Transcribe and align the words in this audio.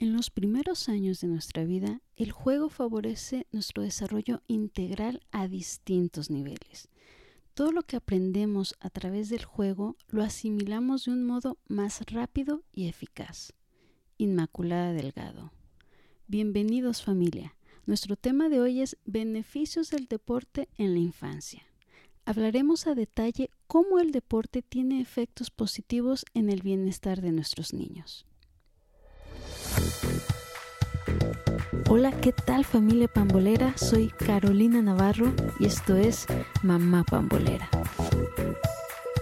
En 0.00 0.14
los 0.14 0.30
primeros 0.30 0.88
años 0.88 1.20
de 1.20 1.28
nuestra 1.28 1.62
vida, 1.64 2.00
el 2.16 2.32
juego 2.32 2.70
favorece 2.70 3.46
nuestro 3.52 3.82
desarrollo 3.82 4.40
integral 4.46 5.20
a 5.30 5.46
distintos 5.46 6.30
niveles. 6.30 6.88
Todo 7.52 7.70
lo 7.70 7.82
que 7.82 7.96
aprendemos 7.96 8.76
a 8.80 8.88
través 8.88 9.28
del 9.28 9.44
juego 9.44 9.98
lo 10.08 10.22
asimilamos 10.22 11.04
de 11.04 11.10
un 11.10 11.26
modo 11.26 11.58
más 11.68 12.00
rápido 12.06 12.62
y 12.72 12.88
eficaz. 12.88 13.52
Inmaculada 14.16 14.94
Delgado. 14.94 15.52
Bienvenidos 16.28 17.02
familia. 17.02 17.54
Nuestro 17.84 18.16
tema 18.16 18.48
de 18.48 18.62
hoy 18.62 18.80
es 18.80 18.96
beneficios 19.04 19.90
del 19.90 20.06
deporte 20.06 20.70
en 20.78 20.94
la 20.94 21.00
infancia. 21.00 21.62
Hablaremos 22.24 22.86
a 22.86 22.94
detalle 22.94 23.50
cómo 23.66 23.98
el 23.98 24.12
deporte 24.12 24.62
tiene 24.62 25.02
efectos 25.02 25.50
positivos 25.50 26.24
en 26.32 26.48
el 26.48 26.62
bienestar 26.62 27.20
de 27.20 27.32
nuestros 27.32 27.74
niños. 27.74 28.24
Hola, 31.88 32.12
¿qué 32.12 32.32
tal 32.32 32.64
familia 32.64 33.08
pambolera? 33.08 33.76
Soy 33.76 34.08
Carolina 34.08 34.80
Navarro 34.80 35.32
y 35.58 35.66
esto 35.66 35.96
es 35.96 36.26
Mamá 36.62 37.04
Pambolera. 37.04 37.68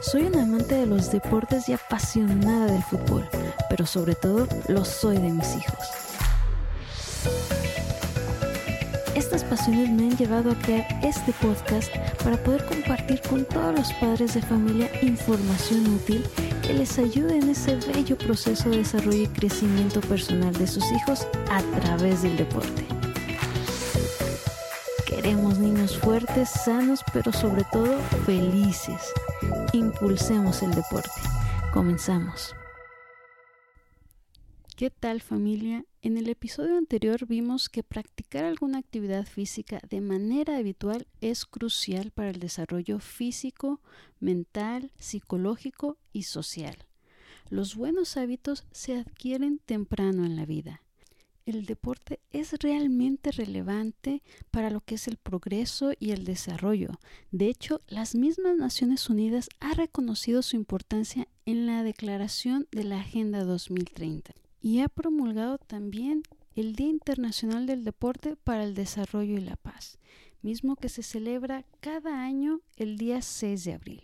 Soy 0.00 0.24
una 0.24 0.42
amante 0.42 0.74
de 0.74 0.86
los 0.86 1.10
deportes 1.10 1.68
y 1.68 1.72
apasionada 1.72 2.66
del 2.66 2.82
fútbol, 2.82 3.26
pero 3.68 3.86
sobre 3.86 4.14
todo 4.14 4.46
lo 4.68 4.84
soy 4.84 5.16
de 5.16 5.30
mis 5.30 5.56
hijos. 5.56 5.78
Estas 9.14 9.44
pasiones 9.44 9.90
me 9.90 10.04
han 10.04 10.16
llevado 10.16 10.52
a 10.52 10.54
crear 10.54 10.86
este 11.02 11.32
podcast 11.32 11.90
para 12.22 12.36
poder 12.36 12.64
compartir 12.66 13.20
con 13.22 13.44
todos 13.44 13.74
los 13.74 13.92
padres 13.94 14.34
de 14.34 14.42
familia 14.42 14.90
información 15.02 15.86
útil 15.94 16.24
que 16.68 16.74
les 16.74 16.98
ayude 16.98 17.38
en 17.38 17.48
ese 17.48 17.76
bello 17.76 18.18
proceso 18.18 18.68
de 18.68 18.78
desarrollo 18.78 19.22
y 19.22 19.26
crecimiento 19.28 20.02
personal 20.02 20.52
de 20.52 20.66
sus 20.66 20.84
hijos 20.92 21.26
a 21.50 21.62
través 21.80 22.22
del 22.22 22.36
deporte. 22.36 22.84
Queremos 25.06 25.58
niños 25.58 25.96
fuertes, 25.98 26.50
sanos, 26.50 27.00
pero 27.10 27.32
sobre 27.32 27.64
todo 27.72 27.98
felices. 28.26 29.00
Impulsemos 29.72 30.62
el 30.62 30.74
deporte. 30.74 31.08
Comenzamos. 31.72 32.54
¿Qué 34.78 34.90
tal 34.90 35.22
familia? 35.22 35.84
En 36.02 36.16
el 36.18 36.28
episodio 36.28 36.78
anterior 36.78 37.26
vimos 37.26 37.68
que 37.68 37.82
practicar 37.82 38.44
alguna 38.44 38.78
actividad 38.78 39.26
física 39.26 39.80
de 39.90 40.00
manera 40.00 40.56
habitual 40.56 41.08
es 41.20 41.46
crucial 41.46 42.12
para 42.12 42.30
el 42.30 42.38
desarrollo 42.38 43.00
físico, 43.00 43.80
mental, 44.20 44.92
psicológico 44.96 45.96
y 46.12 46.22
social. 46.22 46.76
Los 47.50 47.74
buenos 47.74 48.16
hábitos 48.16 48.66
se 48.70 48.96
adquieren 48.96 49.58
temprano 49.58 50.24
en 50.24 50.36
la 50.36 50.46
vida. 50.46 50.80
El 51.44 51.66
deporte 51.66 52.20
es 52.30 52.52
realmente 52.60 53.32
relevante 53.32 54.22
para 54.52 54.70
lo 54.70 54.80
que 54.80 54.94
es 54.94 55.08
el 55.08 55.16
progreso 55.16 55.90
y 55.98 56.12
el 56.12 56.24
desarrollo. 56.24 57.00
De 57.32 57.48
hecho, 57.48 57.80
las 57.88 58.14
mismas 58.14 58.56
Naciones 58.56 59.10
Unidas 59.10 59.48
ha 59.58 59.74
reconocido 59.74 60.40
su 60.42 60.54
importancia 60.54 61.26
en 61.46 61.66
la 61.66 61.82
declaración 61.82 62.68
de 62.70 62.84
la 62.84 63.00
Agenda 63.00 63.42
2030 63.42 64.34
y 64.60 64.80
ha 64.80 64.88
promulgado 64.88 65.58
también 65.58 66.22
el 66.54 66.74
Día 66.74 66.88
Internacional 66.88 67.66
del 67.66 67.84
Deporte 67.84 68.36
para 68.36 68.64
el 68.64 68.74
Desarrollo 68.74 69.36
y 69.36 69.40
la 69.40 69.56
Paz, 69.56 69.98
mismo 70.42 70.76
que 70.76 70.88
se 70.88 71.02
celebra 71.02 71.64
cada 71.80 72.22
año 72.22 72.60
el 72.76 72.96
día 72.96 73.22
6 73.22 73.64
de 73.64 73.72
abril. 73.74 74.02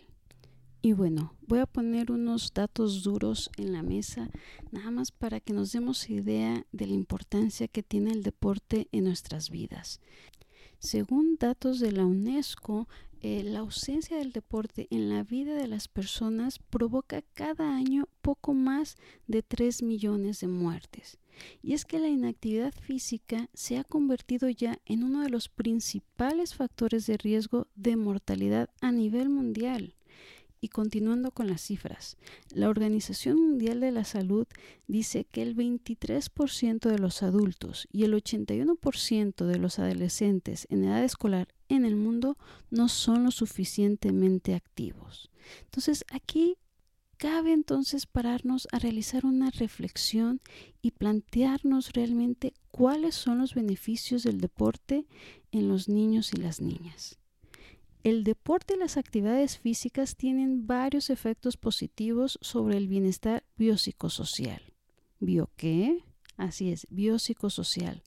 Y 0.81 0.93
bueno, 0.93 1.33
voy 1.47 1.59
a 1.59 1.65
poner 1.65 2.11
unos 2.11 2.53
datos 2.53 3.01
duros 3.01 3.49
en 3.57 3.73
la 3.73 3.81
mesa, 3.81 4.29
nada 4.71 4.91
más 4.91 5.11
para 5.11 5.39
que 5.39 5.51
nos 5.51 5.71
demos 5.71 6.09
idea 6.11 6.63
de 6.71 6.85
la 6.85 6.93
importancia 6.93 7.67
que 7.67 7.81
tiene 7.81 8.11
el 8.11 8.21
deporte 8.21 8.87
en 8.91 9.05
nuestras 9.05 9.49
vidas. 9.49 9.99
Según 10.77 11.37
datos 11.39 11.79
de 11.79 11.91
la 11.91 12.05
UNESCO, 12.05 12.87
eh, 13.27 13.41
la 13.41 13.61
ausencia 13.61 14.17
del 14.17 14.31
deporte 14.31 14.87
en 14.91 15.09
la 15.09 15.23
vida 15.23 15.55
de 15.55 15.67
las 15.67 15.87
personas 15.87 16.59
provoca 16.59 17.23
cada 17.33 17.75
año 17.75 18.07
poco 18.21 18.53
más 18.53 18.97
de 19.25 19.41
3 19.41 19.81
millones 19.81 20.41
de 20.41 20.47
muertes. 20.47 21.17
Y 21.63 21.73
es 21.73 21.85
que 21.85 21.97
la 21.97 22.07
inactividad 22.07 22.71
física 22.71 23.49
se 23.55 23.79
ha 23.79 23.83
convertido 23.83 24.47
ya 24.47 24.77
en 24.85 25.03
uno 25.03 25.23
de 25.23 25.31
los 25.31 25.49
principales 25.49 26.53
factores 26.53 27.07
de 27.07 27.17
riesgo 27.17 27.65
de 27.73 27.95
mortalidad 27.95 28.69
a 28.79 28.91
nivel 28.91 29.29
mundial. 29.29 29.95
Y 30.61 30.69
continuando 30.69 31.31
con 31.31 31.47
las 31.47 31.61
cifras, 31.61 32.17
la 32.51 32.69
Organización 32.69 33.41
Mundial 33.41 33.79
de 33.79 33.91
la 33.91 34.03
Salud 34.03 34.45
dice 34.85 35.25
que 35.25 35.41
el 35.41 35.55
23% 35.55 36.91
de 36.91 36.99
los 36.99 37.23
adultos 37.23 37.87
y 37.91 38.03
el 38.03 38.13
81% 38.13 39.45
de 39.47 39.57
los 39.57 39.79
adolescentes 39.79 40.67
en 40.69 40.83
edad 40.83 41.03
escolar 41.03 41.47
en 41.69 41.85
el 41.85 41.95
mundo 41.95 42.37
no 42.69 42.89
son 42.89 43.23
lo 43.23 43.31
suficientemente 43.31 44.53
activos. 44.53 45.31
Entonces 45.63 46.05
aquí 46.11 46.57
cabe 47.17 47.53
entonces 47.53 48.05
pararnos 48.05 48.67
a 48.71 48.79
realizar 48.79 49.25
una 49.25 49.49
reflexión 49.51 50.41
y 50.81 50.91
plantearnos 50.91 51.93
realmente 51.93 52.53
cuáles 52.71 53.15
son 53.15 53.39
los 53.39 53.55
beneficios 53.55 54.23
del 54.23 54.41
deporte 54.41 55.05
en 55.51 55.69
los 55.69 55.87
niños 55.87 56.33
y 56.33 56.37
las 56.37 56.61
niñas. 56.61 57.17
El 58.03 58.23
deporte 58.23 58.75
y 58.75 58.77
las 58.77 58.97
actividades 58.97 59.57
físicas 59.57 60.15
tienen 60.15 60.67
varios 60.67 61.09
efectos 61.09 61.57
positivos 61.57 62.37
sobre 62.41 62.77
el 62.77 62.87
bienestar 62.87 63.43
biopsicosocial. 63.57 64.61
¿Bio 65.19 65.49
qué? 65.55 66.03
Así 66.37 66.71
es, 66.71 66.87
biopsicosocial. 66.89 68.03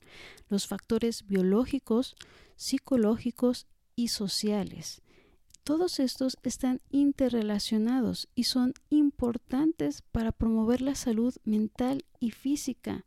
Los 0.49 0.67
factores 0.67 1.25
biológicos, 1.25 2.15
psicológicos 2.55 3.67
y 3.95 4.09
sociales. 4.09 5.01
Todos 5.63 5.99
estos 5.99 6.37
están 6.43 6.81
interrelacionados 6.89 8.27
y 8.33 8.45
son 8.45 8.73
importantes 8.89 10.01
para 10.11 10.31
promover 10.31 10.81
la 10.81 10.95
salud 10.95 11.35
mental 11.43 12.05
y 12.19 12.31
física 12.31 13.05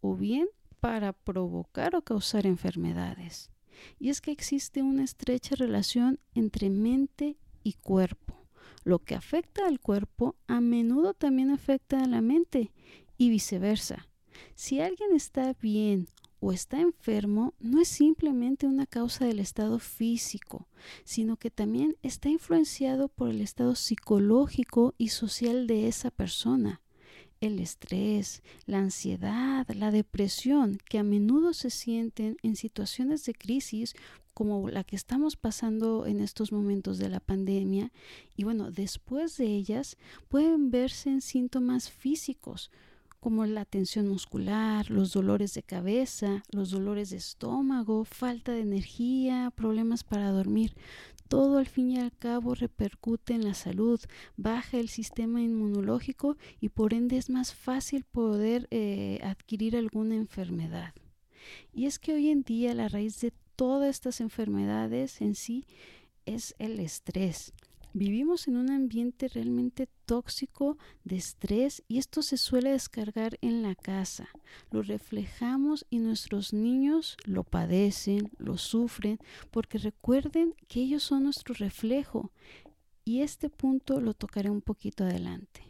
o 0.00 0.14
bien 0.14 0.48
para 0.80 1.12
provocar 1.12 1.96
o 1.96 2.02
causar 2.02 2.46
enfermedades 2.46 3.50
y 3.98 4.10
es 4.10 4.20
que 4.20 4.30
existe 4.30 4.82
una 4.82 5.04
estrecha 5.04 5.54
relación 5.54 6.18
entre 6.34 6.70
mente 6.70 7.36
y 7.62 7.74
cuerpo. 7.74 8.46
Lo 8.84 9.00
que 9.00 9.14
afecta 9.14 9.66
al 9.66 9.80
cuerpo 9.80 10.36
a 10.46 10.60
menudo 10.60 11.14
también 11.14 11.50
afecta 11.50 12.02
a 12.02 12.06
la 12.06 12.20
mente 12.20 12.72
y 13.18 13.30
viceversa. 13.30 14.05
Si 14.54 14.80
alguien 14.80 15.14
está 15.14 15.54
bien 15.60 16.08
o 16.40 16.52
está 16.52 16.80
enfermo, 16.80 17.54
no 17.60 17.80
es 17.80 17.88
simplemente 17.88 18.66
una 18.66 18.86
causa 18.86 19.24
del 19.24 19.40
estado 19.40 19.78
físico, 19.78 20.68
sino 21.04 21.36
que 21.36 21.50
también 21.50 21.96
está 22.02 22.28
influenciado 22.28 23.08
por 23.08 23.30
el 23.30 23.40
estado 23.40 23.74
psicológico 23.74 24.94
y 24.98 25.08
social 25.08 25.66
de 25.66 25.88
esa 25.88 26.10
persona. 26.10 26.82
El 27.40 27.58
estrés, 27.58 28.42
la 28.64 28.78
ansiedad, 28.78 29.66
la 29.74 29.90
depresión, 29.90 30.78
que 30.88 30.98
a 30.98 31.02
menudo 31.02 31.52
se 31.52 31.70
sienten 31.70 32.38
en 32.42 32.56
situaciones 32.56 33.24
de 33.24 33.34
crisis 33.34 33.94
como 34.32 34.68
la 34.68 34.84
que 34.84 34.96
estamos 34.96 35.36
pasando 35.36 36.04
en 36.04 36.20
estos 36.20 36.52
momentos 36.52 36.98
de 36.98 37.08
la 37.08 37.20
pandemia, 37.20 37.90
y 38.36 38.44
bueno, 38.44 38.70
después 38.70 39.38
de 39.38 39.46
ellas 39.46 39.96
pueden 40.28 40.70
verse 40.70 41.08
en 41.08 41.22
síntomas 41.22 41.90
físicos 41.90 42.70
como 43.20 43.46
la 43.46 43.64
tensión 43.64 44.08
muscular, 44.08 44.90
los 44.90 45.12
dolores 45.12 45.54
de 45.54 45.62
cabeza, 45.62 46.42
los 46.50 46.70
dolores 46.70 47.10
de 47.10 47.16
estómago, 47.16 48.04
falta 48.04 48.52
de 48.52 48.60
energía, 48.60 49.52
problemas 49.54 50.04
para 50.04 50.30
dormir 50.30 50.74
todo 51.28 51.58
al 51.58 51.66
fin 51.66 51.90
y 51.90 51.98
al 51.98 52.12
cabo 52.12 52.54
repercute 52.54 53.34
en 53.34 53.44
la 53.44 53.54
salud, 53.54 54.00
baja 54.36 54.78
el 54.78 54.88
sistema 54.88 55.40
inmunológico 55.40 56.36
y 56.60 56.68
por 56.68 56.94
ende 56.94 57.16
es 57.16 57.30
más 57.30 57.54
fácil 57.54 58.04
poder 58.04 58.68
eh, 58.70 59.18
adquirir 59.22 59.76
alguna 59.76 60.14
enfermedad. 60.14 60.94
Y 61.72 61.86
es 61.86 61.98
que 61.98 62.14
hoy 62.14 62.30
en 62.30 62.42
día 62.42 62.74
la 62.74 62.88
raíz 62.88 63.20
de 63.20 63.32
todas 63.56 63.90
estas 63.90 64.20
enfermedades 64.20 65.20
en 65.20 65.34
sí 65.34 65.66
es 66.24 66.54
el 66.58 66.80
estrés. 66.80 67.52
Vivimos 67.98 68.46
en 68.46 68.58
un 68.58 68.70
ambiente 68.70 69.26
realmente 69.26 69.88
tóxico 70.04 70.76
de 71.04 71.16
estrés 71.16 71.82
y 71.88 71.96
esto 71.96 72.20
se 72.20 72.36
suele 72.36 72.72
descargar 72.72 73.38
en 73.40 73.62
la 73.62 73.74
casa. 73.74 74.28
Lo 74.70 74.82
reflejamos 74.82 75.86
y 75.88 76.00
nuestros 76.00 76.52
niños 76.52 77.16
lo 77.24 77.42
padecen, 77.42 78.30
lo 78.36 78.58
sufren, 78.58 79.18
porque 79.50 79.78
recuerden 79.78 80.54
que 80.68 80.80
ellos 80.80 81.04
son 81.04 81.22
nuestro 81.22 81.54
reflejo. 81.54 82.32
Y 83.06 83.22
este 83.22 83.48
punto 83.48 83.98
lo 84.02 84.12
tocaré 84.12 84.50
un 84.50 84.60
poquito 84.60 85.04
adelante. 85.04 85.62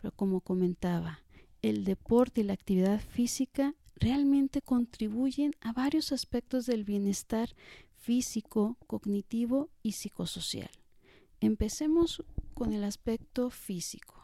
Pero 0.00 0.10
como 0.12 0.40
comentaba, 0.40 1.20
el 1.60 1.84
deporte 1.84 2.40
y 2.40 2.44
la 2.44 2.54
actividad 2.54 2.98
física 2.98 3.74
realmente 3.96 4.62
contribuyen 4.62 5.52
a 5.60 5.74
varios 5.74 6.12
aspectos 6.12 6.64
del 6.64 6.84
bienestar 6.84 7.54
físico, 7.98 8.78
cognitivo 8.86 9.68
y 9.82 9.92
psicosocial. 9.92 10.70
Empecemos 11.42 12.22
con 12.54 12.72
el 12.72 12.84
aspecto 12.84 13.50
físico. 13.50 14.14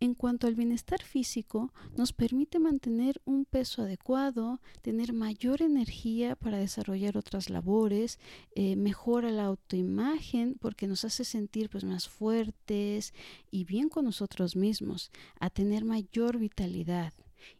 En 0.00 0.14
cuanto 0.14 0.48
al 0.48 0.56
bienestar 0.56 1.00
físico, 1.04 1.72
nos 1.96 2.12
permite 2.12 2.58
mantener 2.58 3.22
un 3.24 3.44
peso 3.44 3.82
adecuado, 3.82 4.60
tener 4.82 5.12
mayor 5.12 5.62
energía 5.62 6.34
para 6.34 6.58
desarrollar 6.58 7.16
otras 7.16 7.48
labores, 7.48 8.18
eh, 8.56 8.74
mejora 8.74 9.30
la 9.30 9.44
autoimagen 9.44 10.56
porque 10.60 10.88
nos 10.88 11.04
hace 11.04 11.24
sentir 11.24 11.70
pues, 11.70 11.84
más 11.84 12.08
fuertes 12.08 13.14
y 13.52 13.62
bien 13.62 13.88
con 13.88 14.04
nosotros 14.06 14.56
mismos, 14.56 15.12
a 15.38 15.50
tener 15.50 15.84
mayor 15.84 16.38
vitalidad. 16.38 17.12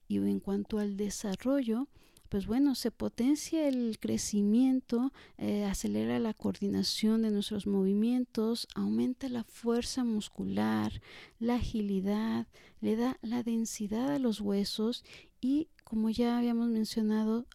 Y 0.09 0.17
en 0.17 0.41
cuanto 0.41 0.81
al 0.81 0.97
desarrollo, 0.97 1.87
pues 2.35 2.49
bueno, 2.49 2.75
se 2.75 2.91
potencia 2.91 3.69
el 3.69 4.01
crecimiento, 4.01 5.13
eh, 5.39 5.67
acelera 5.67 6.19
la 6.19 6.35
coordinación 6.35 7.23
de 7.23 7.31
nuestros 7.31 7.69
movimientos, 7.69 8.67
aumenta 8.75 9.29
la 9.29 9.45
fuerza 9.45 10.03
muscular, 10.03 11.01
la 11.39 11.55
agilidad, 11.55 12.49
le 12.81 12.97
da 12.97 13.19
la 13.23 13.45
densidad 13.45 14.11
a 14.11 14.19
los 14.19 14.41
huesos 14.41 15.05
y, 15.41 15.69
como 15.85 16.11
ya 16.11 16.37
habíamos 16.37 16.71
mencionado, 16.71 17.47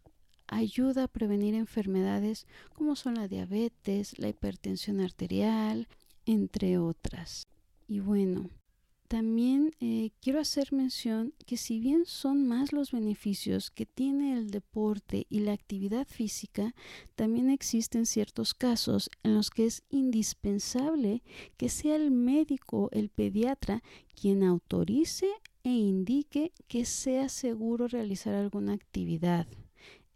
ayuda 0.47 1.03
a 1.03 1.07
prevenir 1.09 1.55
enfermedades 1.55 2.47
como 2.73 2.95
son 2.95 3.15
la 3.15 3.27
diabetes, 3.27 4.17
la 4.17 4.29
hipertensión 4.29 5.01
arterial, 5.01 5.89
entre 6.25 6.77
otras. 6.77 7.49
Y 7.85 7.99
bueno, 7.99 8.49
también 9.09 9.71
eh, 9.81 10.11
quiero 10.21 10.39
hacer 10.39 10.71
mención 10.71 11.33
que 11.47 11.57
si 11.57 11.79
bien 11.79 12.06
son 12.06 12.47
más 12.47 12.71
los 12.71 12.91
beneficios 12.91 13.71
que 13.71 13.88
tiene 13.88 14.38
el 14.38 14.51
deporte 14.51 15.25
y 15.29 15.39
la 15.39 15.51
actividad 15.51 16.07
física, 16.07 16.75
también 17.15 17.50
existen 17.50 18.06
ciertos 18.06 18.53
casos 18.53 19.09
en 19.23 19.33
los 19.33 19.50
que 19.50 19.65
es 19.65 19.81
indispensable 19.89 21.23
que 21.57 21.69
sea 21.69 21.95
el 21.95 22.11
médico, 22.11 22.89
el 22.91 23.09
pediatra, 23.09 23.81
quien 24.13 24.44
autorice 24.44 25.27
e 25.63 25.71
indique 25.71 26.51
que 26.67 26.85
sea 26.85 27.29
seguro 27.29 27.88
realizar 27.88 28.35
alguna 28.35 28.73
actividad. 28.73 29.47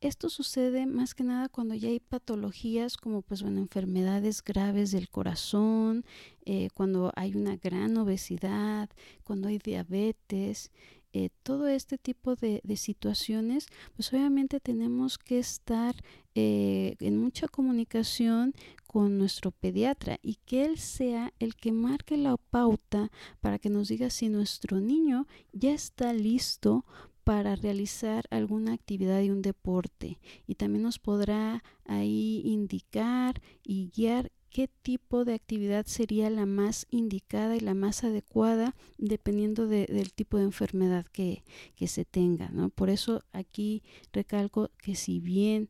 Esto 0.03 0.29
sucede 0.29 0.85
más 0.85 1.15
que 1.15 1.23
nada 1.23 1.47
cuando 1.47 1.75
ya 1.75 1.87
hay 1.87 2.01
patologías 2.01 2.97
como 2.97 3.21
pues 3.21 3.41
bueno, 3.41 3.61
enfermedades 3.61 4.43
graves 4.43 4.91
del 4.91 5.07
corazón, 5.07 6.03
eh, 6.43 6.67
cuando 6.73 7.13
hay 7.15 7.37
una 7.37 7.55
gran 7.55 7.95
obesidad, 7.95 8.89
cuando 9.23 9.47
hay 9.47 9.59
diabetes, 9.59 10.71
eh, 11.13 11.29
todo 11.43 11.69
este 11.69 11.97
tipo 11.97 12.35
de, 12.35 12.61
situaciones, 12.75 13.67
pues 13.95 14.11
obviamente 14.11 14.59
tenemos 14.59 15.17
que 15.17 15.39
estar 15.39 15.95
eh, 16.35 16.95
en 16.99 17.17
mucha 17.17 17.47
comunicación 17.47 18.53
con 18.85 19.17
nuestro 19.17 19.51
pediatra 19.51 20.19
y 20.21 20.35
que 20.45 20.65
él 20.65 20.79
sea 20.79 21.31
el 21.39 21.55
que 21.55 21.71
marque 21.71 22.17
la 22.17 22.35
pauta 22.35 23.09
para 23.39 23.57
que 23.57 23.69
nos 23.69 23.87
diga 23.87 24.09
si 24.09 24.27
nuestro 24.27 24.81
niño 24.81 25.27
ya 25.53 25.71
está 25.71 26.11
listo 26.11 26.83
para 27.23 27.55
realizar 27.55 28.25
alguna 28.29 28.73
actividad 28.73 29.21
y 29.21 29.29
un 29.29 29.41
deporte 29.41 30.19
y 30.47 30.55
también 30.55 30.83
nos 30.83 30.99
podrá 30.99 31.63
ahí 31.85 32.41
indicar 32.45 33.41
y 33.63 33.89
guiar 33.95 34.31
qué 34.49 34.67
tipo 34.67 35.25
de 35.25 35.33
actividad 35.33 35.85
sería 35.87 36.29
la 36.29 36.45
más 36.45 36.85
indicada 36.91 37.55
y 37.55 37.59
la 37.59 37.73
más 37.73 38.03
adecuada 38.03 38.75
dependiendo 38.97 39.67
del 39.67 40.13
tipo 40.13 40.37
de 40.37 40.43
enfermedad 40.43 41.05
que, 41.07 41.43
que 41.75 41.87
se 41.87 42.05
tenga. 42.05 42.49
¿no? 42.49 42.69
Por 42.69 42.89
eso 42.89 43.23
aquí 43.31 43.81
recalco 44.11 44.69
que 44.77 44.95
si 44.95 45.19
bien 45.19 45.69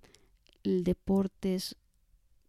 el 0.63 0.83
deporte 0.83 1.55
es 1.55 1.77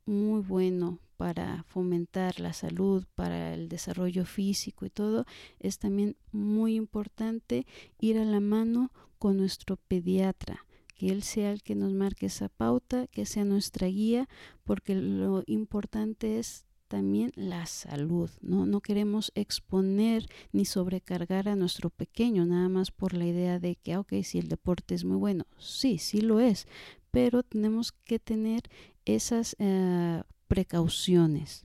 muy 0.06 0.40
bueno 0.40 0.98
para 1.16 1.64
fomentar 1.64 2.40
la 2.40 2.52
salud, 2.52 3.04
para 3.14 3.54
el 3.54 3.68
desarrollo 3.68 4.24
físico 4.24 4.86
y 4.86 4.90
todo, 4.90 5.26
es 5.60 5.78
también 5.78 6.16
muy 6.32 6.74
importante 6.74 7.66
ir 8.00 8.18
a 8.18 8.24
la 8.24 8.40
mano 8.40 8.92
con 9.18 9.36
nuestro 9.36 9.76
pediatra, 9.76 10.66
que 10.94 11.08
él 11.08 11.22
sea 11.22 11.52
el 11.52 11.62
que 11.62 11.74
nos 11.74 11.92
marque 11.92 12.26
esa 12.26 12.48
pauta, 12.48 13.06
que 13.08 13.26
sea 13.26 13.44
nuestra 13.44 13.86
guía, 13.88 14.28
porque 14.64 14.94
lo 14.94 15.42
importante 15.46 16.38
es 16.38 16.66
también 16.88 17.32
la 17.34 17.66
salud, 17.66 18.30
¿no? 18.40 18.66
No 18.66 18.80
queremos 18.80 19.32
exponer 19.34 20.26
ni 20.52 20.64
sobrecargar 20.64 21.48
a 21.48 21.56
nuestro 21.56 21.90
pequeño, 21.90 22.44
nada 22.46 22.68
más 22.68 22.90
por 22.90 23.14
la 23.14 23.26
idea 23.26 23.58
de 23.58 23.76
que, 23.76 23.94
ah, 23.94 24.00
ok, 24.00 24.12
si 24.22 24.38
el 24.38 24.48
deporte 24.48 24.94
es 24.94 25.04
muy 25.04 25.16
bueno, 25.16 25.46
sí, 25.58 25.98
sí 25.98 26.20
lo 26.20 26.40
es, 26.40 26.68
pero 27.10 27.42
tenemos 27.42 27.92
que 27.92 28.18
tener 28.18 28.62
esas 29.04 29.56
eh, 29.58 30.22
precauciones. 30.54 31.64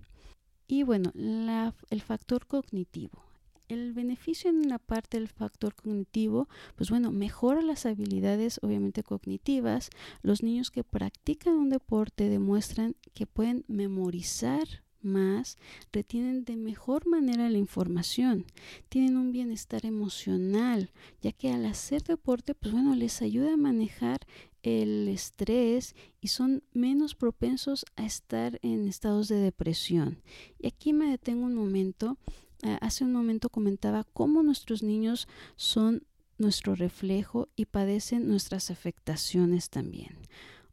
Y 0.68 0.81
bueno, 0.81 1.12
el 1.15 2.01
factor 2.01 2.47
cognitivo. 2.47 3.24
El 3.68 3.94
beneficio 3.94 4.50
en 4.50 4.68
la 4.68 4.80
parte 4.80 5.19
del 5.19 5.27
factor 5.27 5.75
cognitivo, 5.75 6.50
pues 6.75 6.89
bueno, 6.89 7.12
mejora 7.12 7.62
las 7.62 7.86
habilidades 7.86 8.59
obviamente 8.63 9.03
cognitivas. 9.03 9.91
Los 10.24 10.41
niños 10.41 10.71
que 10.71 10.83
practican 10.83 11.53
un 11.53 11.69
deporte 11.69 12.30
demuestran 12.30 12.95
que 13.13 13.27
pueden 13.27 13.63
memorizar 13.68 14.68
más, 15.01 15.59
retienen 15.94 16.45
de 16.45 16.56
mejor 16.56 17.07
manera 17.07 17.47
la 17.47 17.59
información, 17.59 18.45
tienen 18.89 19.18
un 19.18 19.31
bienestar 19.31 19.86
emocional, 19.86 20.89
ya 21.21 21.31
que 21.31 21.51
al 21.51 21.65
hacer 21.68 22.03
deporte, 22.03 22.56
pues 22.56 22.74
bueno, 22.74 22.95
les 22.95 23.21
ayuda 23.21 23.53
a 23.53 23.57
manejar 23.57 24.19
el 24.63 25.07
estrés 25.07 25.95
y 26.21 26.29
son 26.29 26.63
menos 26.73 27.15
propensos 27.15 27.85
a 27.95 28.06
estar 28.06 28.59
en 28.61 28.88
estados 28.88 29.27
de 29.27 29.38
depresión. 29.38 30.21
Y 30.59 30.67
aquí 30.67 30.94
me 30.94 31.09
detengo 31.09 31.45
un 31.45 31.56
momento. 31.56 32.17
Ah, 32.63 32.77
hace 32.81 33.03
un 33.03 33.13
momento 33.13 33.50
comentaba 33.50 34.03
cómo 34.03 34.44
nuestros 34.44 34.83
niños 34.83 35.27
son 35.56 36.03
nuestro 36.38 36.75
reflejo 36.75 37.50
y 37.56 37.65
padecen 37.65 38.27
nuestras 38.27 38.71
afectaciones 38.71 39.69
también. 39.69 40.15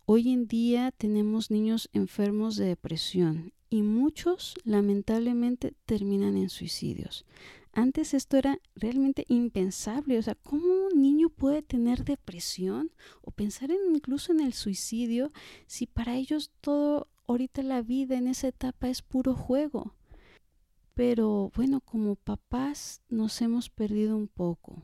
Hoy 0.05 0.31
en 0.33 0.47
día 0.47 0.93
tenemos 0.93 1.51
niños 1.51 1.91
enfermos 1.93 2.57
de 2.57 2.67
depresión 2.67 3.53
y 3.69 3.83
muchos 3.83 4.55
lamentablemente 4.65 5.75
terminan 5.85 6.37
en 6.37 6.49
suicidios. 6.49 7.25
Antes 7.77 8.15
esto 8.15 8.39
era 8.39 8.59
realmente 8.75 9.27
impensable, 9.29 10.19
o 10.19 10.23
sea, 10.23 10.35
¿cómo 10.35 10.87
un 10.87 11.03
niño 11.03 11.29
puede 11.29 11.61
tener 11.61 12.07
depresión 12.07 12.91
o 13.21 13.31
pensar 13.31 13.69
incluso 13.71 14.33
en 14.33 14.41
el 14.41 14.55
suicidio 14.55 15.31
si 15.67 15.87
para 15.87 16.17
ellos 16.17 16.51
todo 16.63 17.07
ahorita 17.27 17.63
la 17.63 17.83
vida 17.83 18.17
en 18.17 18.29
esa 18.29 18.49
etapa 18.49 18.89
es 18.89 19.03
puro 19.03 19.35
juego? 19.35 19.95
Pero 20.95 21.53
bueno, 21.55 21.83
como 21.83 22.17
papás 22.17 23.03
nos 23.11 23.43
hemos 23.43 23.69
perdido 23.69 24.17
un 24.17 24.29
poco. 24.29 24.83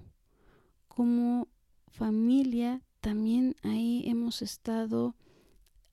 Como 0.87 1.49
familia 1.89 2.83
también 3.01 3.57
ahí 3.63 4.03
hemos 4.05 4.43
estado 4.43 5.17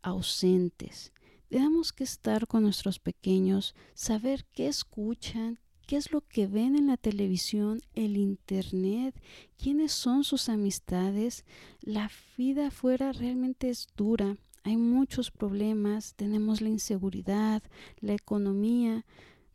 ausentes. 0.01 1.13
Tenemos 1.47 1.93
que 1.93 2.03
estar 2.03 2.45
con 2.45 2.63
nuestros 2.63 2.99
pequeños, 2.99 3.73
saber 3.93 4.43
qué 4.51 4.67
escuchan, 4.67 5.59
qué 5.89 5.97
es 5.97 6.11
lo 6.11 6.21
que 6.21 6.45
ven 6.45 6.75
en 6.75 6.85
la 6.85 6.97
televisión, 6.97 7.81
el 7.95 8.15
internet, 8.15 9.19
quiénes 9.57 9.91
son 9.91 10.23
sus 10.23 10.47
amistades. 10.47 11.45
La 11.81 12.11
vida 12.37 12.67
afuera 12.67 13.11
realmente 13.11 13.71
es 13.71 13.87
dura. 13.97 14.37
Hay 14.63 14.77
muchos 14.77 15.31
problemas, 15.31 16.13
tenemos 16.13 16.61
la 16.61 16.69
inseguridad, 16.69 17.63
la 18.01 18.13
economía, 18.13 19.03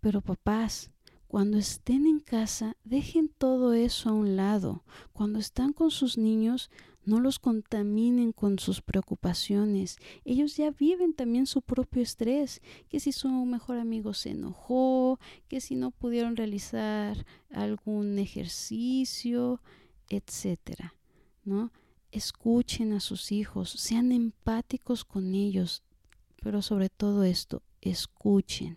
pero 0.00 0.22
papás, 0.22 0.90
cuando 1.28 1.56
estén 1.56 2.04
en 2.04 2.18
casa, 2.18 2.76
dejen 2.82 3.28
todo 3.28 3.72
eso 3.72 4.08
a 4.08 4.14
un 4.14 4.34
lado. 4.34 4.82
Cuando 5.12 5.38
están 5.38 5.72
con 5.72 5.92
sus 5.92 6.18
niños, 6.18 6.68
no 7.06 7.20
los 7.20 7.38
contaminen 7.38 8.32
con 8.32 8.58
sus 8.58 8.80
preocupaciones. 8.82 9.96
Ellos 10.24 10.56
ya 10.56 10.70
viven 10.70 11.14
también 11.14 11.46
su 11.46 11.62
propio 11.62 12.02
estrés, 12.02 12.60
que 12.88 13.00
si 13.00 13.12
su 13.12 13.28
mejor 13.28 13.78
amigo 13.78 14.14
se 14.14 14.30
enojó, 14.30 15.18
que 15.48 15.60
si 15.60 15.76
no 15.76 15.90
pudieron 15.90 16.36
realizar 16.36 17.24
algún 17.50 18.18
ejercicio, 18.18 19.60
etcétera, 20.08 20.94
¿no? 21.44 21.72
Escuchen 22.10 22.92
a 22.92 23.00
sus 23.00 23.32
hijos, 23.32 23.70
sean 23.70 24.12
empáticos 24.12 25.04
con 25.04 25.34
ellos, 25.34 25.82
pero 26.40 26.62
sobre 26.62 26.88
todo 26.88 27.24
esto, 27.24 27.62
escuchen. 27.80 28.76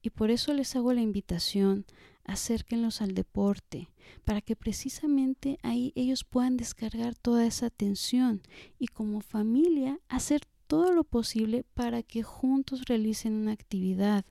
Y 0.00 0.10
por 0.10 0.30
eso 0.30 0.52
les 0.52 0.74
hago 0.74 0.92
la 0.92 1.00
invitación 1.00 1.86
acérquenlos 2.24 3.00
al 3.00 3.14
deporte, 3.14 3.90
para 4.24 4.40
que 4.40 4.56
precisamente 4.56 5.58
ahí 5.62 5.92
ellos 5.96 6.24
puedan 6.24 6.56
descargar 6.56 7.14
toda 7.14 7.46
esa 7.46 7.70
tensión 7.70 8.42
y 8.78 8.88
como 8.88 9.20
familia 9.20 10.00
hacer 10.08 10.42
todo 10.72 10.92
lo 10.92 11.04
posible 11.04 11.64
para 11.74 12.02
que 12.02 12.22
juntos 12.22 12.86
realicen 12.86 13.34
una 13.34 13.52
actividad. 13.52 14.24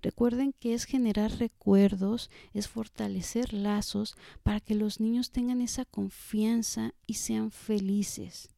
Recuerden 0.00 0.52
que 0.52 0.74
es 0.74 0.84
generar 0.84 1.32
recuerdos, 1.38 2.30
es 2.54 2.68
fortalecer 2.68 3.52
lazos 3.52 4.14
para 4.44 4.60
que 4.60 4.76
los 4.76 5.00
niños 5.00 5.32
tengan 5.32 5.60
esa 5.60 5.84
confianza 5.84 6.94
y 7.06 7.14
sean 7.14 7.50
felices. 7.50 8.50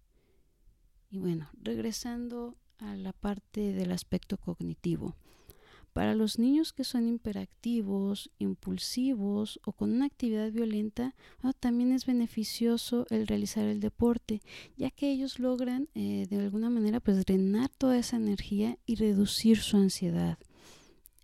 Y 1.09 1.19
bueno, 1.19 1.49
regresando 1.55 2.59
a 2.77 2.95
la 2.95 3.15
parte 3.15 3.73
del 3.73 3.93
aspecto 3.93 4.37
cognitivo. 4.37 5.17
Para 5.93 6.15
los 6.15 6.39
niños 6.39 6.73
que 6.73 6.85
son 6.85 7.09
hiperactivos, 7.09 8.31
impulsivos 8.39 9.61
o 9.65 9.73
con 9.73 9.93
una 9.93 10.07
actividad 10.07 10.53
violenta, 10.53 11.17
también 11.59 11.93
es 11.93 12.07
beneficioso 12.07 13.07
el 13.11 13.27
realizar 13.27 13.65
el 13.65 13.81
deporte, 13.81 14.41
ya 14.77 14.91
que 14.91 15.11
ellos 15.11 15.39
logran 15.41 15.89
eh, 15.95 16.27
de 16.31 16.37
alguna 16.37 16.71
manera 16.71 17.01
pues 17.01 17.25
drenar 17.25 17.71
toda 17.71 17.99
esa 17.99 18.17
energía 18.17 18.79
y 18.87 18.95
reducir 18.95 19.59
su 19.59 19.77
ansiedad. 19.77 20.39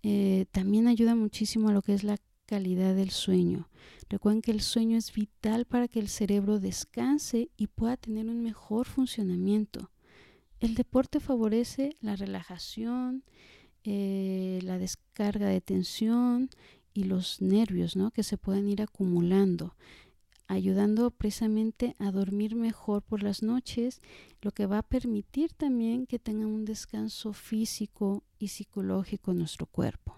Eh, 0.03 0.45
también 0.51 0.87
ayuda 0.87 1.15
muchísimo 1.15 1.69
a 1.69 1.73
lo 1.73 1.81
que 1.81 1.93
es 1.93 2.03
la 2.03 2.17
calidad 2.45 2.95
del 2.95 3.11
sueño. 3.11 3.69
Recuerden 4.09 4.41
que 4.41 4.51
el 4.51 4.61
sueño 4.61 4.97
es 4.97 5.13
vital 5.13 5.65
para 5.65 5.87
que 5.87 5.99
el 5.99 6.07
cerebro 6.07 6.59
descanse 6.59 7.49
y 7.57 7.67
pueda 7.67 7.97
tener 7.97 8.27
un 8.27 8.41
mejor 8.41 8.85
funcionamiento. 8.85 9.91
El 10.59 10.75
deporte 10.75 11.19
favorece 11.19 11.95
la 12.01 12.15
relajación, 12.15 13.23
eh, 13.83 14.59
la 14.63 14.77
descarga 14.77 15.47
de 15.47 15.61
tensión 15.61 16.49
y 16.93 17.03
los 17.03 17.41
nervios 17.41 17.95
¿no? 17.95 18.11
que 18.11 18.23
se 18.23 18.37
pueden 18.37 18.67
ir 18.67 18.81
acumulando, 18.81 19.75
ayudando 20.47 21.11
precisamente 21.11 21.95
a 21.99 22.11
dormir 22.11 22.55
mejor 22.55 23.01
por 23.01 23.23
las 23.23 23.43
noches, 23.43 24.01
lo 24.41 24.51
que 24.51 24.65
va 24.65 24.79
a 24.79 24.83
permitir 24.83 25.53
también 25.53 26.07
que 26.07 26.19
tenga 26.19 26.47
un 26.47 26.65
descanso 26.65 27.33
físico 27.33 28.23
y 28.39 28.49
psicológico 28.49 29.31
en 29.31 29.39
nuestro 29.39 29.65
cuerpo. 29.65 30.17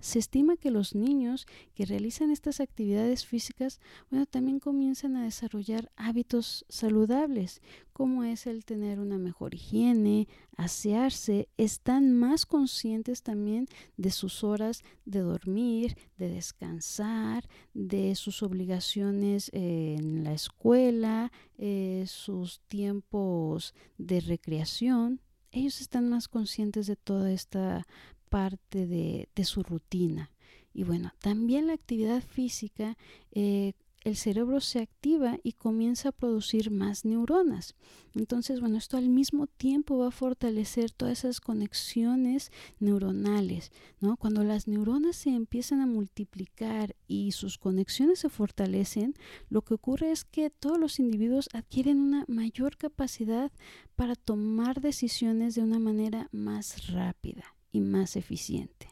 Se 0.00 0.18
estima 0.18 0.56
que 0.56 0.70
los 0.70 0.94
niños 0.94 1.46
que 1.74 1.84
realizan 1.84 2.30
estas 2.30 2.60
actividades 2.60 3.26
físicas, 3.26 3.80
bueno, 4.10 4.24
también 4.24 4.58
comienzan 4.58 5.14
a 5.16 5.24
desarrollar 5.24 5.92
hábitos 5.94 6.64
saludables, 6.70 7.60
como 7.92 8.24
es 8.24 8.46
el 8.46 8.64
tener 8.64 8.98
una 8.98 9.18
mejor 9.18 9.54
higiene, 9.54 10.26
asearse, 10.56 11.50
están 11.58 12.14
más 12.14 12.46
conscientes 12.46 13.22
también 13.22 13.66
de 13.98 14.10
sus 14.10 14.42
horas 14.42 14.82
de 15.04 15.20
dormir, 15.20 15.98
de 16.16 16.30
descansar, 16.30 17.46
de 17.74 18.14
sus 18.14 18.42
obligaciones 18.42 19.50
en 19.52 20.24
la 20.24 20.32
escuela, 20.32 21.30
eh, 21.58 22.04
sus 22.06 22.60
tiempos 22.68 23.74
de 23.98 24.20
recreación. 24.20 25.20
Ellos 25.52 25.82
están 25.82 26.08
más 26.08 26.28
conscientes 26.28 26.86
de 26.86 26.96
toda 26.96 27.30
esta 27.32 27.86
parte 28.30 28.86
de, 28.86 29.44
su 29.44 29.62
rutina. 29.62 30.30
Y 30.72 30.84
bueno, 30.84 31.12
también 31.20 31.66
la 31.66 31.74
actividad 31.74 32.22
física, 32.22 32.96
eh, 33.32 33.72
el 34.02 34.16
cerebro 34.16 34.60
se 34.60 34.80
activa 34.80 35.38
y 35.42 35.52
comienza 35.52 36.08
a 36.08 36.12
producir 36.12 36.70
más 36.70 37.04
neuronas. 37.04 37.74
Entonces, 38.14 38.60
bueno, 38.60 38.78
esto 38.78 38.96
al 38.96 39.10
mismo 39.10 39.46
tiempo 39.46 39.98
va 39.98 40.08
a 40.08 40.12
fortalecer 40.12 40.90
todas 40.90 41.18
esas 41.18 41.40
conexiones 41.40 42.50
neuronales, 42.78 43.72
¿no? 44.00 44.16
Cuando 44.16 44.42
las 44.42 44.66
neuronas 44.66 45.16
se 45.16 45.30
empiezan 45.30 45.80
a 45.80 45.86
multiplicar 45.86 46.96
y 47.08 47.32
sus 47.32 47.58
conexiones 47.58 48.20
se 48.20 48.30
fortalecen, 48.30 49.14
lo 49.50 49.62
que 49.62 49.74
ocurre 49.74 50.12
es 50.12 50.24
que 50.24 50.48
todos 50.48 50.78
los 50.78 50.98
individuos 50.98 51.50
adquieren 51.52 52.00
una 52.00 52.24
mayor 52.26 52.78
capacidad 52.78 53.52
para 53.96 54.14
tomar 54.14 54.80
decisiones 54.80 55.54
de 55.54 55.62
una 55.62 55.78
manera 55.78 56.28
más 56.32 56.86
rápida 56.86 57.59
y 57.72 57.80
más 57.80 58.16
eficiente. 58.16 58.88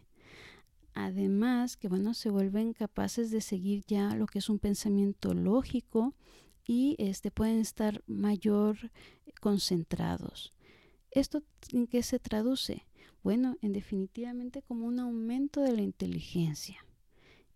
Además, 0.95 1.77
que 1.77 1.89
bueno, 1.89 2.13
se 2.15 2.31
vuelven 2.31 2.73
capaces 2.73 3.31
de 3.31 3.41
seguir 3.41 3.85
ya 3.87 4.15
lo 4.17 4.27
que 4.27 4.41
es 4.41 4.49
un 4.49 4.59
pensamiento 4.59 5.33
lógico 5.33 6.15
y 6.67 6.97
este, 6.99 7.31
pueden 7.31 7.61
estar 7.61 8.03
mayor 8.07 8.91
concentrados. 9.41 10.53
¿Esto 11.11 11.43
en 11.73 11.87
qué 11.87 12.03
se 12.03 12.19
traduce? 12.19 12.85
Bueno, 13.23 13.57
en 13.63 13.73
definitivamente 13.73 14.63
como 14.63 14.87
un 14.87 15.01
aumento 15.01 15.61
de 15.63 15.73
la 15.73 15.83
inteligencia. 15.83 16.85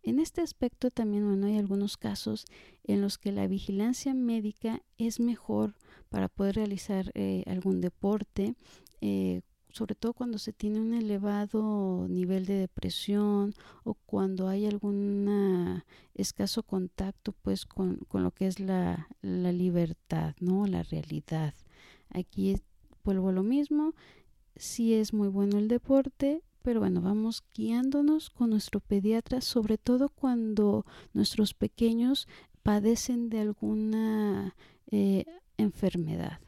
En 0.03 0.19
este 0.19 0.41
aspecto 0.41 0.91
también 0.91 1.27
bueno, 1.27 1.47
hay 1.47 1.59
algunos 1.59 1.97
casos 1.97 2.45
en 2.83 3.01
los 3.01 3.19
que 3.19 3.31
la 3.31 3.47
vigilancia 3.47 4.15
médica 4.15 4.83
es 4.99 5.21
mejor 5.21 5.77
para 6.09 6.29
poder 6.29 6.57
realizar 6.57 7.13
eh, 7.15 7.45
algún 7.47 7.81
deporte, 7.81 8.55
eh, 9.01 9.43
sobre 9.73 9.95
todo 9.95 10.13
cuando 10.13 10.39
se 10.39 10.53
tiene 10.53 10.81
un 10.81 10.95
elevado 10.95 12.07
nivel 12.09 12.47
de 12.47 12.55
depresión 12.55 13.55
o 13.85 13.95
cuando 13.95 14.49
hay 14.49 14.67
algún 14.67 15.83
escaso 16.15 16.63
contacto 16.63 17.33
pues 17.43 17.67
con, 17.67 18.01
lo 18.13 18.31
que 18.31 18.47
es 18.47 18.61
la, 18.61 19.09
la, 19.23 19.53
libertad, 19.53 20.35
¿no? 20.41 20.67
La 20.67 20.83
realidad. 20.83 21.55
Aquí 22.11 22.57
vuelvo 23.05 23.31
a 23.31 23.33
lo 23.33 23.43
mismo, 23.43 23.95
sí 24.57 24.95
es 24.95 25.13
muy 25.13 25.29
bueno 25.29 25.59
el 25.59 25.69
deporte, 25.69 26.43
pero 26.63 26.81
bueno, 26.81 27.01
vamos 27.01 27.43
guiándonos 27.55 28.31
con 28.31 28.51
nuestro 28.51 28.81
pediatra, 28.81 29.41
sobre 29.41 29.79
todo 29.79 30.09
cuando 30.09 30.87
nuestros 31.13 31.55
pequeños 31.55 32.29
padecen 32.63 33.29
de 33.31 33.41
alguna 33.41 34.55
eh, 34.91 35.25
enfermedad. 35.57 36.39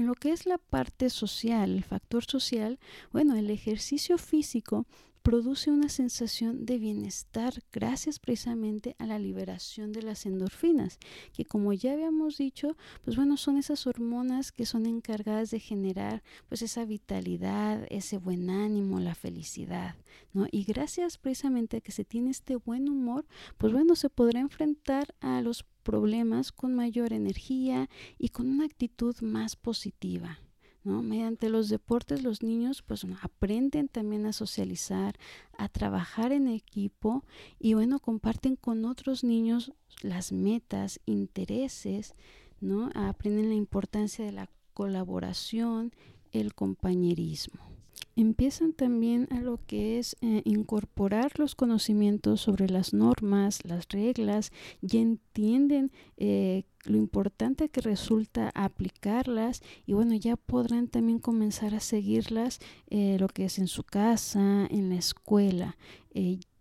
En 0.00 0.06
lo 0.06 0.14
que 0.14 0.32
es 0.32 0.46
la 0.46 0.56
parte 0.56 1.10
social, 1.10 1.76
el 1.76 1.84
factor 1.84 2.24
social, 2.24 2.78
bueno, 3.12 3.36
el 3.36 3.50
ejercicio 3.50 4.16
físico 4.16 4.86
produce 5.20 5.70
una 5.70 5.90
sensación 5.90 6.64
de 6.64 6.78
bienestar 6.78 7.52
gracias 7.70 8.18
precisamente 8.18 8.96
a 8.98 9.04
la 9.04 9.18
liberación 9.18 9.92
de 9.92 10.00
las 10.00 10.24
endorfinas, 10.24 10.98
que 11.34 11.44
como 11.44 11.74
ya 11.74 11.92
habíamos 11.92 12.38
dicho, 12.38 12.78
pues 13.04 13.16
bueno, 13.16 13.36
son 13.36 13.58
esas 13.58 13.86
hormonas 13.86 14.52
que 14.52 14.64
son 14.64 14.86
encargadas 14.86 15.50
de 15.50 15.60
generar 15.60 16.22
pues 16.48 16.62
esa 16.62 16.86
vitalidad, 16.86 17.86
ese 17.90 18.16
buen 18.16 18.48
ánimo, 18.48 19.00
la 19.00 19.14
felicidad, 19.14 19.96
¿no? 20.32 20.46
Y 20.50 20.64
gracias 20.64 21.18
precisamente 21.18 21.76
a 21.76 21.80
que 21.82 21.92
se 21.92 22.06
tiene 22.06 22.30
este 22.30 22.56
buen 22.56 22.88
humor, 22.88 23.26
pues 23.58 23.74
bueno, 23.74 23.96
se 23.96 24.08
podrá 24.08 24.40
enfrentar 24.40 25.14
a 25.20 25.42
los 25.42 25.62
problemas 25.90 26.52
con 26.52 26.72
mayor 26.72 27.12
energía 27.12 27.90
y 28.16 28.28
con 28.28 28.48
una 28.48 28.64
actitud 28.64 29.16
más 29.22 29.56
positiva. 29.56 30.38
¿no? 30.84 31.02
Mediante 31.02 31.48
los 31.48 31.68
deportes 31.68 32.22
los 32.22 32.44
niños 32.44 32.82
pues 32.82 33.04
aprenden 33.22 33.88
también 33.88 34.24
a 34.24 34.32
socializar, 34.32 35.18
a 35.58 35.68
trabajar 35.68 36.30
en 36.30 36.46
equipo 36.46 37.24
y 37.58 37.74
bueno, 37.74 37.98
comparten 37.98 38.54
con 38.54 38.84
otros 38.84 39.24
niños 39.24 39.72
las 40.00 40.30
metas, 40.30 41.00
intereses, 41.06 42.14
¿no? 42.60 42.90
Aprenden 42.94 43.48
la 43.48 43.56
importancia 43.56 44.24
de 44.24 44.30
la 44.30 44.48
colaboración, 44.74 45.92
el 46.30 46.54
compañerismo 46.54 47.79
empiezan 48.16 48.72
también 48.72 49.28
a 49.30 49.40
lo 49.40 49.60
que 49.66 49.98
es 49.98 50.16
eh, 50.20 50.42
incorporar 50.44 51.38
los 51.38 51.54
conocimientos 51.54 52.40
sobre 52.40 52.68
las 52.68 52.92
normas, 52.92 53.64
las 53.64 53.88
reglas, 53.88 54.52
y 54.80 54.98
entienden 54.98 55.92
eh, 56.16 56.64
lo 56.84 56.96
importante 56.96 57.68
que 57.68 57.80
resulta 57.80 58.50
aplicarlas 58.54 59.62
y 59.86 59.92
bueno, 59.92 60.14
ya 60.14 60.36
podrán 60.36 60.88
también 60.88 61.18
comenzar 61.18 61.74
a 61.74 61.80
seguirlas 61.80 62.58
eh, 62.88 63.16
lo 63.18 63.28
que 63.28 63.44
es 63.44 63.58
en 63.58 63.68
su 63.68 63.84
casa, 63.84 64.66
en 64.70 64.88
la 64.88 64.96
escuela. 64.96 65.76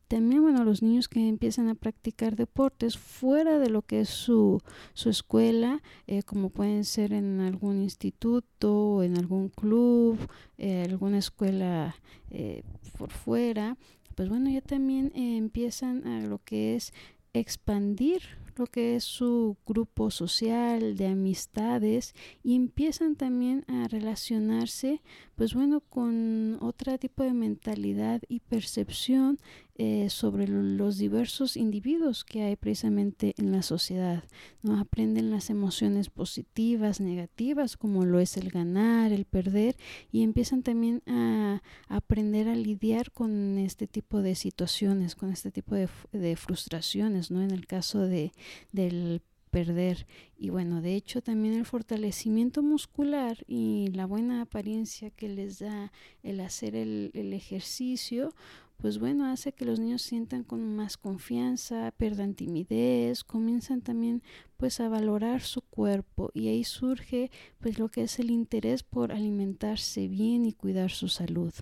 También, 0.10 0.42
bueno, 0.42 0.64
los 0.64 0.82
niños 0.82 1.08
que 1.08 1.30
empiezan 1.30 1.70
a 1.70 1.76
practicar 1.76 2.36
deportes 2.36 2.98
fuera 2.98 3.60
de 3.60 3.70
lo 3.70 3.84
que 3.84 4.02
es 4.02 4.10
su, 4.10 4.60
su 4.96 5.12
escuela, 5.12 5.84
eh, 6.08 6.24
como 6.24 6.50
pueden 6.50 6.84
ser 6.84 7.14
en 7.14 7.40
algún 7.42 7.84
instituto, 7.84 9.04
en 9.04 9.20
algún 9.20 9.50
club, 9.50 10.18
eh, 10.58 10.88
alguna 10.90 11.20
escuela 11.20 11.96
eh, 12.32 12.64
por 12.98 13.12
fuera, 13.12 13.78
pues 14.16 14.30
bueno, 14.30 14.50
ya 14.50 14.62
también 14.62 15.12
empiezan 15.14 16.08
a 16.08 16.22
lo 16.22 16.44
que 16.44 16.76
es 16.76 16.92
expandir 17.34 18.24
lo 18.60 18.68
que 18.68 18.98
es 18.98 19.06
su 19.06 19.56
grupo 19.66 20.12
social 20.12 20.98
de 20.98 21.08
amistades 21.08 22.14
y 22.44 22.56
empiezan 22.56 23.16
también 23.16 23.64
a 23.68 23.88
relacionarse 23.88 25.02
pues 25.36 25.54
bueno 25.54 25.80
con 25.80 26.58
otro 26.62 26.98
tipo 26.98 27.24
de 27.24 27.34
mentalidad 27.34 28.22
y 28.28 28.42
percepción 28.42 29.40
eh, 29.82 30.10
sobre 30.10 30.46
los 30.46 30.98
diversos 30.98 31.56
individuos 31.56 32.26
que 32.26 32.44
hay 32.44 32.58
precisamente 32.58 33.34
en 33.38 33.54
la 33.54 33.62
sociedad. 33.62 34.26
¿no? 34.62 34.78
Aprenden 34.78 35.32
las 35.32 35.50
emociones 35.50 36.10
positivas, 36.10 37.00
negativas, 37.00 37.78
como 37.78 38.04
lo 38.04 38.20
es 38.20 38.36
el 38.36 38.50
ganar, 38.50 39.14
el 39.14 39.24
perder, 39.24 39.78
y 40.12 40.24
empiezan 40.24 40.64
también 40.64 41.02
a, 41.08 41.62
aprender 41.88 42.50
a 42.50 42.56
lidiar 42.56 43.14
con 43.14 43.58
este 43.58 43.88
tipo 43.88 44.22
de 44.22 44.36
situaciones, 44.36 45.16
con 45.16 45.32
este 45.32 45.50
tipo 45.50 45.76
de, 45.76 46.36
frustraciones, 46.36 47.32
¿no? 47.32 47.42
En 47.42 47.52
el 47.52 47.66
caso 47.66 48.02
de, 48.02 48.34
del 48.74 49.22
perder. 49.50 50.08
Y 50.38 50.50
bueno, 50.50 50.82
de 50.82 50.96
hecho 50.96 51.22
también 51.22 51.54
el 51.54 51.66
fortalecimiento 51.66 52.62
muscular 52.62 53.46
y 53.48 53.88
la 53.94 54.06
buena 54.06 54.42
apariencia 54.42 55.10
que 55.10 55.30
les 55.30 55.60
da 55.60 55.94
el 56.22 56.42
hacer 56.42 56.76
el 56.76 57.32
ejercicio, 57.34 58.34
pues 58.82 58.98
bueno, 58.98 59.26
hace 59.26 59.52
que 59.52 59.66
los 59.66 59.80
niños 59.80 60.02
sientan 60.02 60.44
con 60.44 60.76
más 60.76 60.96
confianza, 60.96 61.92
pierdan 61.98 62.34
timidez, 62.34 63.26
comienzan 63.26 63.82
también 63.82 64.24
pues 64.56 64.80
a 64.80 64.88
valorar 64.88 65.42
su 65.42 65.62
cuerpo 65.62 66.32
y 66.34 66.48
ahí 66.48 66.64
surge 66.64 67.30
pues 67.60 67.78
lo 67.78 67.90
que 67.90 68.04
es 68.04 68.20
el 68.20 68.32
interés 68.32 68.84
por 68.84 69.12
alimentarse 69.12 70.08
bien 70.08 70.46
y 70.46 70.54
cuidar 70.54 70.92
su 70.92 71.10
salud. 71.10 71.54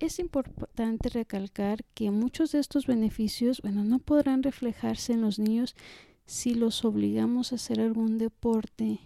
Es 0.00 0.18
importante 0.18 1.10
recalcar 1.10 1.84
que 1.92 2.10
muchos 2.10 2.52
de 2.52 2.60
estos 2.60 2.86
beneficios, 2.86 3.60
bueno, 3.60 3.84
no 3.84 3.98
podrán 3.98 4.42
reflejarse 4.42 5.12
en 5.12 5.20
los 5.20 5.38
niños 5.38 5.76
si 6.24 6.54
los 6.54 6.84
obligamos 6.84 7.52
a 7.52 7.56
hacer 7.56 7.80
algún 7.80 8.16
deporte 8.16 9.00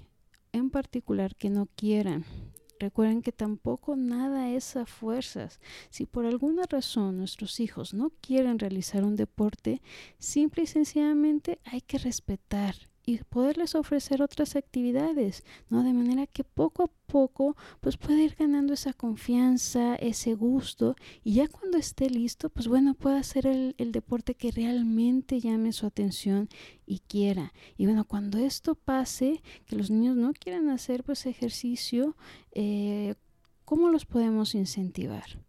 en 0.53 0.71
particular 0.71 1.35
que 1.35 1.51
no 1.51 1.67
quieran. 1.75 2.25
Recuerden 2.83 3.23
que 3.23 3.31
tampoco 3.31 3.95
nada 3.95 4.51
es 4.51 4.75
a 4.75 4.87
fuerzas. 4.87 5.61
Si 5.89 6.05
por 6.05 6.27
alguna 6.27 6.65
razón 6.69 7.17
nuestros 7.17 7.61
hijos 7.61 7.95
no 7.95 8.11
quieren 8.21 8.59
realizar 8.59 9.05
un 9.05 9.15
deporte, 9.15 9.81
simple 10.19 10.65
y 10.65 10.67
sencillamente 10.67 11.61
hay 11.65 11.81
que 11.81 11.99
respetar 11.99 12.75
y 13.05 13.19
poderles 13.19 13.75
ofrecer 13.75 14.23
otras 14.23 14.57
actividades, 14.57 15.45
¿no? 15.69 15.83
De 15.83 15.93
manera 15.93 16.27
que 16.27 16.45
poco 16.45 16.85
a 16.85 16.91
poco 17.07 17.57
pues 17.81 17.97
puede 17.97 18.25
ir 18.25 18.37
ganando 18.39 18.73
esa 18.73 18.93
confianza, 18.93 19.97
ese 19.97 20.35
gusto 20.35 20.97
y 21.23 21.35
ya 21.35 21.49
cuando 21.49 21.79
esté 21.79 22.09
listo 22.09 22.49
pues 22.49 22.69
bueno 22.69 22.95
puede 22.95 23.19
hacer 23.19 23.47
el, 23.47 23.75
el 23.79 23.93
deporte 23.93 24.35
que 24.35 24.51
realmente 24.51 25.41
llame 25.41 25.73
su 25.73 25.87
atención 25.87 26.49
y 26.87 27.01
quiera. 27.01 27.53
Y 27.77 27.87
bueno, 27.87 28.05
cuando 28.05 28.39
esto 28.39 28.75
pase, 28.75 29.43
que 29.67 29.77
los 29.77 29.91
niños 29.91 30.17
no 30.17 30.33
quieran 30.33 30.69
hacer 30.69 31.05
pues 31.05 31.27
ejercicio, 31.27 32.17
eh, 32.53 33.15
¿cómo 33.65 33.89
los 33.89 34.05
podemos 34.05 34.55
incentivar? 34.55 35.41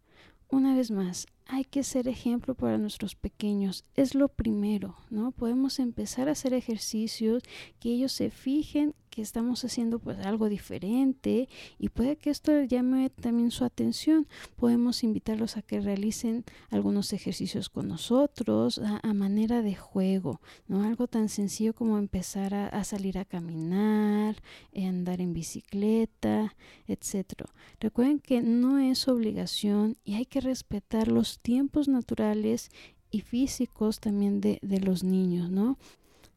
Una 0.49 0.75
vez 0.75 0.91
más, 0.91 1.27
hay 1.45 1.65
que 1.65 1.83
ser 1.83 2.07
ejemplo 2.07 2.55
para 2.55 2.77
nuestros 2.77 3.15
pequeños. 3.15 3.85
Es 3.95 4.15
lo 4.15 4.29
primero, 4.29 4.95
¿no? 5.09 5.31
Podemos 5.31 5.79
empezar 5.79 6.27
a 6.29 6.33
hacer 6.33 6.53
ejercicios 6.53 7.43
que 7.79 7.89
ellos 7.89 8.11
se 8.11 8.29
fijen 8.29 8.95
que 9.13 9.21
estamos 9.21 9.63
haciendo 9.63 9.99
pues 9.99 10.17
algo 10.25 10.49
diferente 10.49 11.47
y 11.77 11.89
puede 11.89 12.15
que 12.15 12.31
esto 12.31 12.63
llame 12.63 13.11
también 13.11 13.51
su 13.51 13.63
atención. 13.63 14.27
Podemos 14.55 15.03
invitarlos 15.03 15.55
a 15.55 15.61
que 15.61 15.79
realicen 15.79 16.45
algunos 16.71 17.13
ejercicios 17.13 17.69
con 17.69 17.87
nosotros 17.87 18.79
a, 18.79 19.13
manera 19.13 19.61
de 19.61 19.75
juego, 19.75 20.41
¿no? 20.67 20.81
Algo 20.81 21.07
tan 21.07 21.29
sencillo 21.29 21.75
como 21.75 21.99
empezar 21.99 22.55
a, 22.55 22.83
salir 22.83 23.19
a 23.19 23.25
caminar, 23.25 24.41
andar 24.75 25.21
en 25.21 25.33
bicicleta, 25.33 26.55
etcétera. 26.87 27.45
Recuerden 27.79 28.19
que 28.19 28.41
no 28.41 28.79
es 28.79 29.07
obligación 29.07 29.95
y 30.03 30.15
hay 30.15 30.25
que 30.25 30.41
respetar 30.41 31.07
los 31.07 31.39
tiempos 31.39 31.87
naturales 31.87 32.71
y 33.11 33.21
físicos 33.21 33.99
también 33.99 34.41
de, 34.41 34.57
de 34.63 34.79
los 34.79 35.03
niños, 35.03 35.51
¿no? 35.51 35.77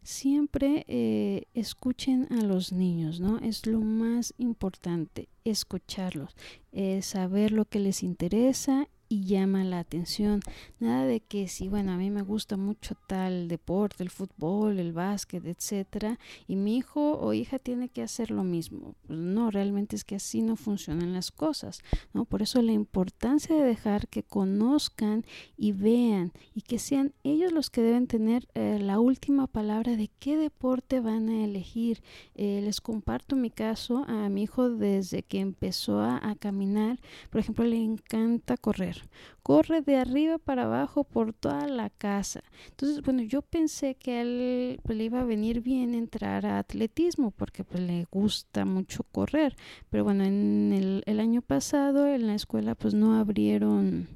Siempre 0.06 0.84
eh, 0.86 1.48
escuchen 1.52 2.28
a 2.30 2.36
los 2.42 2.72
niños, 2.72 3.18
¿no? 3.18 3.38
Es 3.38 3.66
lo 3.66 3.80
más 3.80 4.34
importante, 4.38 5.28
escucharlos, 5.44 6.36
eh, 6.70 7.02
saber 7.02 7.50
lo 7.50 7.64
que 7.64 7.80
les 7.80 8.04
interesa 8.04 8.88
y 9.08 9.25
llama 9.25 9.64
la 9.64 9.78
atención. 9.78 10.40
Nada 10.80 11.06
de 11.06 11.20
que 11.20 11.48
si, 11.48 11.68
bueno, 11.68 11.92
a 11.92 11.96
mí 11.96 12.10
me 12.10 12.22
gusta 12.22 12.56
mucho 12.56 12.94
tal 13.06 13.48
deporte, 13.48 14.02
el 14.02 14.10
fútbol, 14.10 14.78
el 14.78 14.92
básquet, 14.92 15.44
etcétera, 15.46 16.18
y 16.46 16.56
mi 16.56 16.76
hijo 16.76 17.18
o 17.18 17.32
hija 17.32 17.58
tiene 17.58 17.88
que 17.88 18.02
hacer 18.02 18.30
lo 18.30 18.44
mismo. 18.44 18.94
Pues 19.06 19.18
no, 19.18 19.50
realmente 19.50 19.96
es 19.96 20.04
que 20.04 20.16
así 20.16 20.42
no 20.42 20.56
funcionan 20.56 21.12
las 21.12 21.30
cosas, 21.30 21.80
¿no? 22.12 22.25
Por 22.25 22.42
eso 22.42 22.62
la 22.62 22.72
importancia 22.72 23.54
de 23.54 23.62
dejar 23.62 24.08
que 24.08 24.22
conozcan 24.22 25.25
y 25.56 25.72
vean 25.72 26.32
y 26.54 26.62
que 26.62 26.78
sean 26.78 27.12
ellos 27.22 27.52
los 27.52 27.70
que 27.70 27.82
deben 27.82 28.06
tener 28.06 28.48
eh, 28.54 28.78
la 28.80 28.98
última 28.98 29.46
palabra 29.46 29.96
de 29.96 30.10
qué 30.18 30.36
deporte 30.36 31.00
van 31.00 31.28
a 31.28 31.44
elegir. 31.44 32.02
Eh, 32.34 32.60
les 32.62 32.80
comparto 32.80 33.36
mi 33.36 33.50
caso 33.50 34.04
a 34.08 34.28
mi 34.28 34.42
hijo 34.44 34.70
desde 34.70 35.22
que 35.22 35.40
empezó 35.40 36.00
a 36.00 36.34
caminar, 36.38 36.98
por 37.30 37.40
ejemplo, 37.40 37.64
le 37.64 37.82
encanta 37.82 38.56
correr 38.56 38.95
corre. 39.42 39.82
de 39.82 39.96
arriba 39.96 40.38
para 40.38 40.64
abajo 40.64 41.04
por 41.04 41.32
toda 41.32 41.68
la 41.68 41.90
casa. 41.90 42.42
Entonces, 42.70 43.02
bueno, 43.02 43.22
yo 43.22 43.42
pensé 43.42 43.94
que 43.94 44.12
a 44.12 44.22
él 44.22 44.80
pues, 44.82 44.98
le 44.98 45.04
iba 45.04 45.20
a 45.20 45.24
venir 45.24 45.60
bien 45.60 45.94
entrar 45.94 46.46
a 46.46 46.58
atletismo 46.58 47.30
porque 47.30 47.64
pues, 47.64 47.82
le 47.82 48.06
gusta 48.10 48.64
mucho 48.64 49.04
correr. 49.12 49.56
Pero 49.90 50.04
bueno, 50.04 50.24
en 50.24 50.72
el, 50.72 51.02
el 51.06 51.20
año 51.20 51.42
pasado 51.42 52.06
en 52.06 52.26
la 52.26 52.35
escuela 52.35 52.74
pues 52.74 52.94
no 52.94 53.18
abrieron 53.18 54.09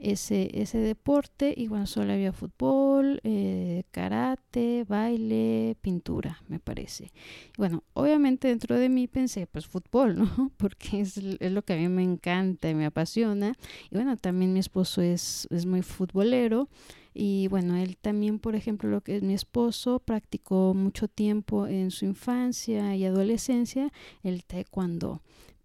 ese, 0.00 0.50
ese 0.54 0.78
deporte 0.78 1.54
y 1.56 1.68
bueno, 1.68 1.86
solo 1.86 2.12
había 2.12 2.32
fútbol, 2.32 3.20
eh, 3.22 3.84
karate, 3.90 4.84
baile, 4.88 5.76
pintura, 5.80 6.42
me 6.48 6.58
parece. 6.58 7.12
bueno, 7.58 7.84
obviamente 7.92 8.48
dentro 8.48 8.76
de 8.76 8.88
mí 8.88 9.06
pensé, 9.06 9.46
pues 9.46 9.66
fútbol, 9.66 10.18
¿no? 10.18 10.52
Porque 10.56 11.00
es, 11.00 11.16
es, 11.16 11.52
lo 11.52 11.62
que 11.62 11.74
a 11.74 11.76
mí 11.76 11.88
me 11.88 12.02
encanta 12.02 12.68
y 12.68 12.74
me 12.74 12.86
apasiona. 12.86 13.52
Y 13.90 13.94
bueno, 13.94 14.16
también 14.16 14.52
mi 14.52 14.60
esposo 14.60 15.02
es, 15.02 15.46
es 15.50 15.66
muy 15.66 15.82
futbolero. 15.82 16.68
Y 17.12 17.48
bueno, 17.48 17.76
él 17.76 17.96
también, 17.96 18.38
por 18.38 18.54
ejemplo, 18.54 18.88
lo 18.88 19.00
que 19.00 19.16
es 19.16 19.22
mi 19.22 19.34
esposo, 19.34 20.00
practicó 20.00 20.74
mucho 20.74 21.08
tiempo 21.08 21.66
en 21.66 21.90
su 21.90 22.04
infancia 22.04 22.94
y 22.96 23.04
adolescencia 23.04 23.92
el 24.22 24.44
taekwondo 24.44 25.20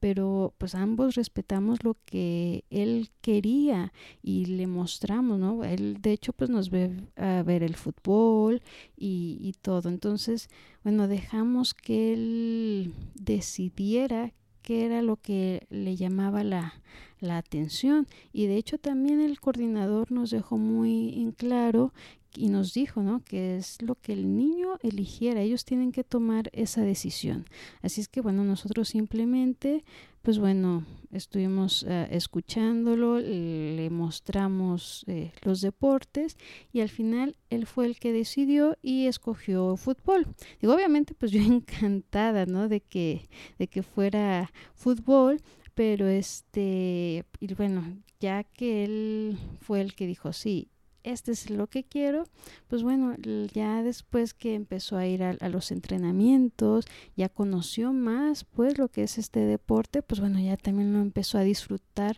pero 0.06 0.54
pues 0.60 0.76
ambos 0.76 1.16
respetamos 1.16 1.84
lo 1.84 1.98
que 2.06 2.64
él 2.70 3.10
quería 3.22 3.92
y 4.22 4.46
le 4.46 4.68
mostramos, 4.68 5.40
¿no? 5.40 5.64
Él 5.64 6.00
de 6.00 6.12
hecho 6.12 6.32
pues 6.32 6.52
nos 6.52 6.70
ve 6.70 6.96
a 7.16 7.42
ver 7.42 7.64
el 7.64 7.76
fútbol 7.76 8.62
y, 8.96 9.40
y 9.42 9.54
todo, 9.54 9.90
entonces 9.90 10.48
bueno, 10.84 11.08
dejamos 11.08 11.74
que 11.74 12.14
él 12.14 12.94
decidiera 13.16 14.32
qué 14.62 14.86
era 14.86 15.02
lo 15.02 15.18
que 15.18 15.66
le 15.72 15.96
llamaba 15.96 16.44
la, 16.44 16.84
la 17.26 17.38
atención 17.38 18.08
y 18.32 18.48
de 18.48 18.58
hecho 18.58 18.78
también 18.78 19.20
el 19.20 19.40
coordinador 19.40 20.12
nos 20.12 20.30
dejó 20.30 20.58
muy 20.58 21.22
en 21.22 21.32
claro 21.32 21.92
y 22.38 22.50
nos 22.50 22.74
dijo, 22.74 23.02
¿no? 23.02 23.24
Que 23.24 23.58
es 23.58 23.82
lo 23.82 23.96
que 23.96 24.14
el 24.14 24.36
niño 24.36 24.78
eligiera, 24.82 25.42
ellos 25.42 25.66
tienen 25.66 25.92
que 25.92 26.04
tomar 26.04 26.50
esa 26.54 26.82
decisión. 26.82 27.46
Así 27.82 28.02
es 28.02 28.08
que, 28.08 28.22
bueno, 28.22 28.44
nosotros 28.44 28.90
simplemente, 28.90 29.84
pues 30.22 30.40
bueno, 30.40 30.86
estuvimos 31.12 31.86
eh, 31.88 32.08
escuchándolo, 32.12 33.20
le 33.20 33.90
mostramos 33.90 35.06
eh, 35.08 35.32
los 35.44 35.62
deportes 35.62 36.38
y 36.74 36.82
al 36.82 36.90
final 36.90 37.38
él 37.50 37.66
fue 37.66 37.86
el 37.86 38.00
que 38.00 38.12
decidió 38.12 38.78
y 38.82 39.08
escogió 39.08 39.78
fútbol. 39.78 40.28
Digo, 40.62 40.74
obviamente, 40.74 41.14
pues 41.14 41.32
yo 41.32 41.42
encantada, 41.42 42.46
¿no? 42.46 42.68
De 42.68 42.82
que, 42.82 43.28
de 43.60 43.68
que 43.68 43.84
fuera 43.84 44.52
fútbol, 44.74 45.42
pero 45.76 46.08
este, 46.08 47.26
y 47.40 47.54
bueno, 47.54 47.84
ya 48.20 48.44
que 48.44 48.86
él 48.86 49.38
fue 49.62 49.82
el 49.82 49.94
que 49.94 50.08
dijo, 50.08 50.34
sí, 50.34 50.70
este 51.04 51.32
es 51.34 51.50
lo 51.52 51.68
que 51.68 51.84
quiero, 51.84 52.24
pues 52.68 52.82
bueno, 52.82 53.16
ya 53.54 53.84
después 53.84 54.34
que 54.34 54.56
empezó 54.56 54.98
a 54.98 55.06
ir 55.06 55.22
a, 55.22 55.50
los 55.50 55.72
entrenamientos, 55.72 56.86
ya 57.16 57.30
conoció 57.30 57.94
más 57.94 58.44
pues 58.46 58.78
lo 58.80 58.88
que 58.88 59.04
es 59.04 59.20
este 59.20 59.42
deporte, 59.42 60.02
pues 60.02 60.20
bueno, 60.20 60.40
ya 60.40 60.58
también 60.58 60.94
lo 60.94 61.02
empezó 61.02 61.38
a 61.38 61.44
disfrutar 61.44 62.18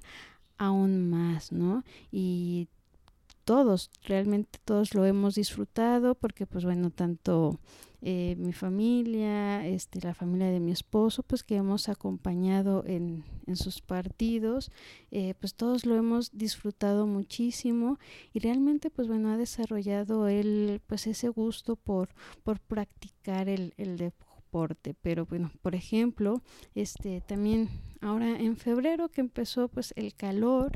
aún 0.58 1.10
más, 1.10 1.52
¿no? 1.52 1.84
Y 2.12 2.70
todos, 3.44 3.92
realmente 4.04 4.60
todos 4.64 4.94
lo 4.94 5.06
hemos 5.06 5.36
disfrutado 5.36 6.16
porque 6.16 6.46
pues 6.46 6.64
bueno, 6.64 6.90
tanto 6.90 7.60
eh, 8.02 8.36
mi 8.38 8.54
familia, 8.54 9.66
este, 9.66 10.00
la 10.02 10.14
familia 10.14 10.48
de 10.52 10.60
mi 10.60 10.72
esposo, 10.72 11.24
pues 11.24 11.44
que 11.44 11.56
hemos 11.56 11.90
acompañado 11.90 12.84
en, 12.86 13.24
en 13.48 13.56
sus 13.56 13.82
partidos, 13.82 14.72
eh, 15.12 15.34
pues 15.40 15.56
todos 15.56 15.86
lo 15.86 15.96
hemos 15.96 16.38
disfrutado 16.38 17.08
muchísimo 17.08 17.98
y 18.34 18.40
realmente 18.40 18.90
pues 18.90 19.08
bueno, 19.08 19.30
ha 19.32 19.38
desarrollado 19.38 20.28
él 20.28 20.82
pues 20.86 21.08
ese 21.08 21.30
gusto 21.30 21.76
por, 21.76 22.10
por 22.44 22.60
practicar 22.60 23.50
el, 23.50 23.74
el 23.78 23.98
deporte. 23.98 24.94
Pero 25.02 25.26
bueno, 25.26 25.52
por 25.62 25.76
ejemplo, 25.76 26.42
este 26.74 27.22
también 27.22 27.70
ahora 28.02 28.40
en 28.40 28.58
febrero 28.58 29.10
que 29.10 29.22
empezó 29.22 29.68
pues 29.68 29.94
el 29.96 30.14
calor, 30.14 30.72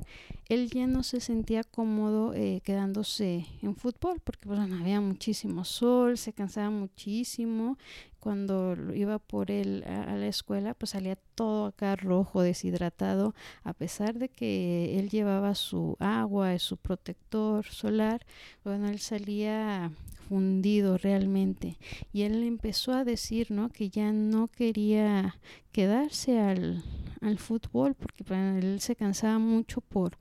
él 0.50 0.70
ya 0.70 0.88
no 0.88 1.04
se 1.04 1.20
sentía 1.20 1.64
cómodo 1.64 2.34
eh, 2.34 2.62
quedándose 2.64 3.46
en 3.62 3.76
fútbol 3.76 4.20
porque 4.24 4.48
pues 4.48 4.60
bueno, 4.60 4.78
había 4.78 5.02
muchísimo 5.02 5.64
sol, 5.64 6.18
se 6.18 6.34
cansaba 6.34 6.70
muchísimo 6.70 7.78
cuando 8.20 8.76
iba 8.94 9.18
por 9.18 9.50
él 9.50 9.84
a, 9.88 10.16
la 10.16 10.28
escuela, 10.28 10.76
pues 10.76 10.92
salía 10.92 11.18
todo 11.36 11.66
acá 11.66 11.96
rojo, 11.96 12.44
deshidratado, 12.44 13.34
a 13.64 13.74
pesar 13.74 14.20
de 14.20 14.30
que 14.30 15.00
él 15.00 15.10
llevaba 15.10 15.56
su 15.56 15.98
agua, 16.00 16.58
su 16.60 16.78
protector 16.78 17.66
solar, 17.66 18.26
bueno, 18.64 18.90
él 18.90 19.00
salía 19.00 19.92
fundido 20.30 20.98
realmente. 20.98 21.78
Y 22.14 22.22
él 22.22 22.44
empezó 22.44 22.94
a 22.94 23.04
decir, 23.04 23.52
¿no? 23.52 23.68
Que 23.68 23.90
ya 23.90 24.14
no 24.14 24.48
quería 24.48 25.36
quedarse 25.72 26.40
al, 26.40 26.84
al 27.22 27.38
fútbol 27.38 27.96
porque 27.96 28.24
él 28.34 28.82
se 28.82 28.96
cansaba 28.96 29.40
mucho 29.40 29.82
por, 29.82 30.18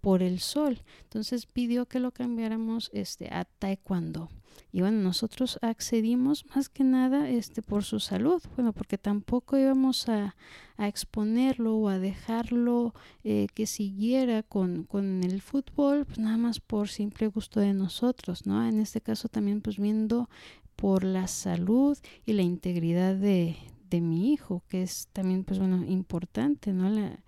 por 0.00 0.22
el 0.22 0.40
sol. 0.40 0.82
Entonces 1.02 1.46
pidió 1.46 1.86
que 1.86 2.00
lo 2.00 2.12
cambiáramos 2.12 2.90
este, 2.92 3.28
a 3.32 3.44
taekwondo. 3.44 4.28
Y 4.70 4.80
bueno, 4.80 5.00
nosotros 5.00 5.58
accedimos 5.62 6.44
más 6.54 6.68
que 6.68 6.84
nada 6.84 7.28
este, 7.28 7.62
por 7.62 7.84
su 7.84 8.00
salud, 8.00 8.42
bueno, 8.56 8.72
porque 8.72 8.98
tampoco 8.98 9.56
íbamos 9.56 10.08
a, 10.08 10.36
a 10.76 10.88
exponerlo 10.88 11.76
o 11.76 11.88
a 11.88 11.98
dejarlo 11.98 12.94
eh, 13.22 13.46
que 13.54 13.66
siguiera 13.66 14.42
con, 14.42 14.84
con 14.84 15.24
el 15.24 15.40
fútbol, 15.40 16.04
pues 16.04 16.18
nada 16.18 16.36
más 16.36 16.60
por 16.60 16.88
simple 16.88 17.28
gusto 17.28 17.60
de 17.60 17.72
nosotros, 17.72 18.46
¿no? 18.46 18.66
En 18.66 18.80
este 18.80 19.00
caso 19.00 19.28
también 19.28 19.60
pues 19.60 19.78
viendo 19.78 20.28
por 20.76 21.04
la 21.04 21.28
salud 21.28 21.96
y 22.26 22.32
la 22.32 22.42
integridad 22.42 23.14
de, 23.14 23.56
de 23.94 24.00
mi 24.00 24.32
hijo, 24.32 24.62
que 24.68 24.82
es 24.82 25.08
también 25.12 25.44
pues 25.44 25.58
bueno 25.58 25.84
importante, 25.84 26.72
¿no? 26.72 26.88
La, 26.88 27.18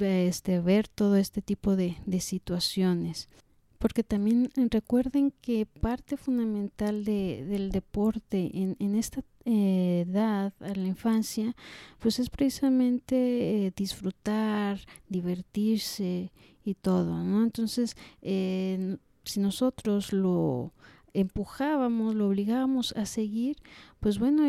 este, 0.00 0.60
ver 0.60 0.88
todo 0.88 1.16
este 1.16 1.42
tipo 1.42 1.76
de, 1.76 1.96
de 2.06 2.20
situaciones 2.20 3.28
porque 3.80 4.04
también 4.04 4.50
eh, 4.56 4.68
recuerden 4.70 5.32
que 5.40 5.64
parte 5.64 6.18
fundamental 6.18 7.02
de, 7.02 7.46
del 7.46 7.70
deporte 7.70 8.50
en, 8.52 8.76
en 8.78 8.94
esta 8.94 9.22
eh, 9.46 10.04
edad, 10.06 10.52
a 10.60 10.74
la 10.74 10.86
infancia, 10.86 11.56
pues 11.98 12.18
es 12.18 12.28
precisamente 12.28 13.16
eh, 13.66 13.72
disfrutar, 13.74 14.80
divertirse 15.08 16.30
y 16.62 16.74
todo, 16.74 17.24
¿no? 17.24 17.42
Entonces, 17.42 17.96
si 18.20 19.40
nosotros 19.40 20.12
lo 20.12 20.74
empujábamos, 21.14 22.14
lo 22.14 22.28
obligábamos 22.28 22.92
a 22.92 23.06
seguir, 23.06 23.56
pues 23.98 24.18
bueno, 24.18 24.44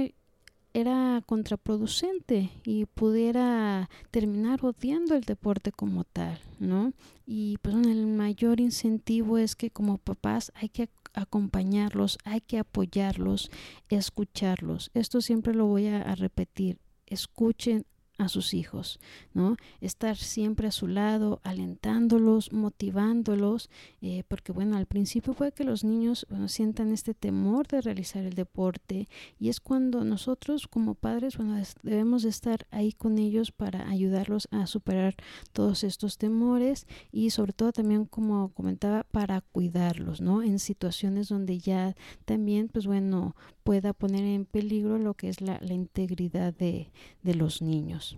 era 0.73 1.21
contraproducente 1.25 2.49
y 2.63 2.85
pudiera 2.85 3.89
terminar 4.09 4.63
odiando 4.63 5.15
el 5.15 5.21
deporte 5.21 5.71
como 5.71 6.03
tal, 6.03 6.39
¿no? 6.59 6.93
Y 7.25 7.57
pues 7.61 7.75
el 7.75 8.07
mayor 8.07 8.59
incentivo 8.59 9.37
es 9.37 9.55
que 9.55 9.69
como 9.69 9.97
papás 9.97 10.51
hay 10.55 10.69
que 10.69 10.89
acompañarlos, 11.13 12.17
hay 12.23 12.41
que 12.41 12.59
apoyarlos, 12.59 13.51
escucharlos. 13.89 14.91
Esto 14.93 15.21
siempre 15.21 15.53
lo 15.53 15.65
voy 15.65 15.87
a, 15.87 16.01
a 16.01 16.15
repetir. 16.15 16.79
Escuchen 17.05 17.85
a 18.21 18.29
sus 18.29 18.53
hijos, 18.53 18.99
¿no? 19.33 19.57
Estar 19.81 20.15
siempre 20.15 20.67
a 20.67 20.71
su 20.71 20.87
lado, 20.87 21.41
alentándolos, 21.43 22.53
motivándolos, 22.53 23.69
eh, 24.01 24.23
porque 24.27 24.51
bueno, 24.51 24.77
al 24.77 24.85
principio 24.85 25.33
puede 25.33 25.51
que 25.51 25.63
los 25.63 25.83
niños 25.83 26.27
sientan 26.47 26.91
este 26.91 27.13
temor 27.13 27.67
de 27.67 27.81
realizar 27.81 28.23
el 28.23 28.33
deporte 28.33 29.07
y 29.39 29.49
es 29.49 29.59
cuando 29.59 30.03
nosotros 30.03 30.67
como 30.67 30.93
padres, 30.93 31.37
bueno, 31.37 31.61
debemos 31.81 32.23
de 32.23 32.29
estar 32.29 32.67
ahí 32.69 32.93
con 32.93 33.17
ellos 33.17 33.51
para 33.51 33.89
ayudarlos 33.89 34.47
a 34.51 34.67
superar 34.67 35.15
todos 35.51 35.83
estos 35.83 36.17
temores 36.17 36.87
y 37.11 37.31
sobre 37.31 37.53
todo 37.53 37.71
también, 37.71 38.05
como 38.05 38.49
comentaba, 38.49 39.03
para 39.03 39.41
cuidarlos, 39.41 40.21
¿no? 40.21 40.43
En 40.43 40.59
situaciones 40.59 41.29
donde 41.29 41.57
ya 41.59 41.95
también, 42.25 42.67
pues 42.67 42.85
bueno, 42.85 43.35
pueda 43.71 43.93
poner 43.93 44.25
en 44.25 44.43
peligro 44.43 44.97
lo 44.97 45.13
que 45.13 45.29
es 45.29 45.39
la, 45.39 45.57
integridad 45.63 46.53
de, 46.53 46.91
los 47.23 47.61
niños. 47.61 48.17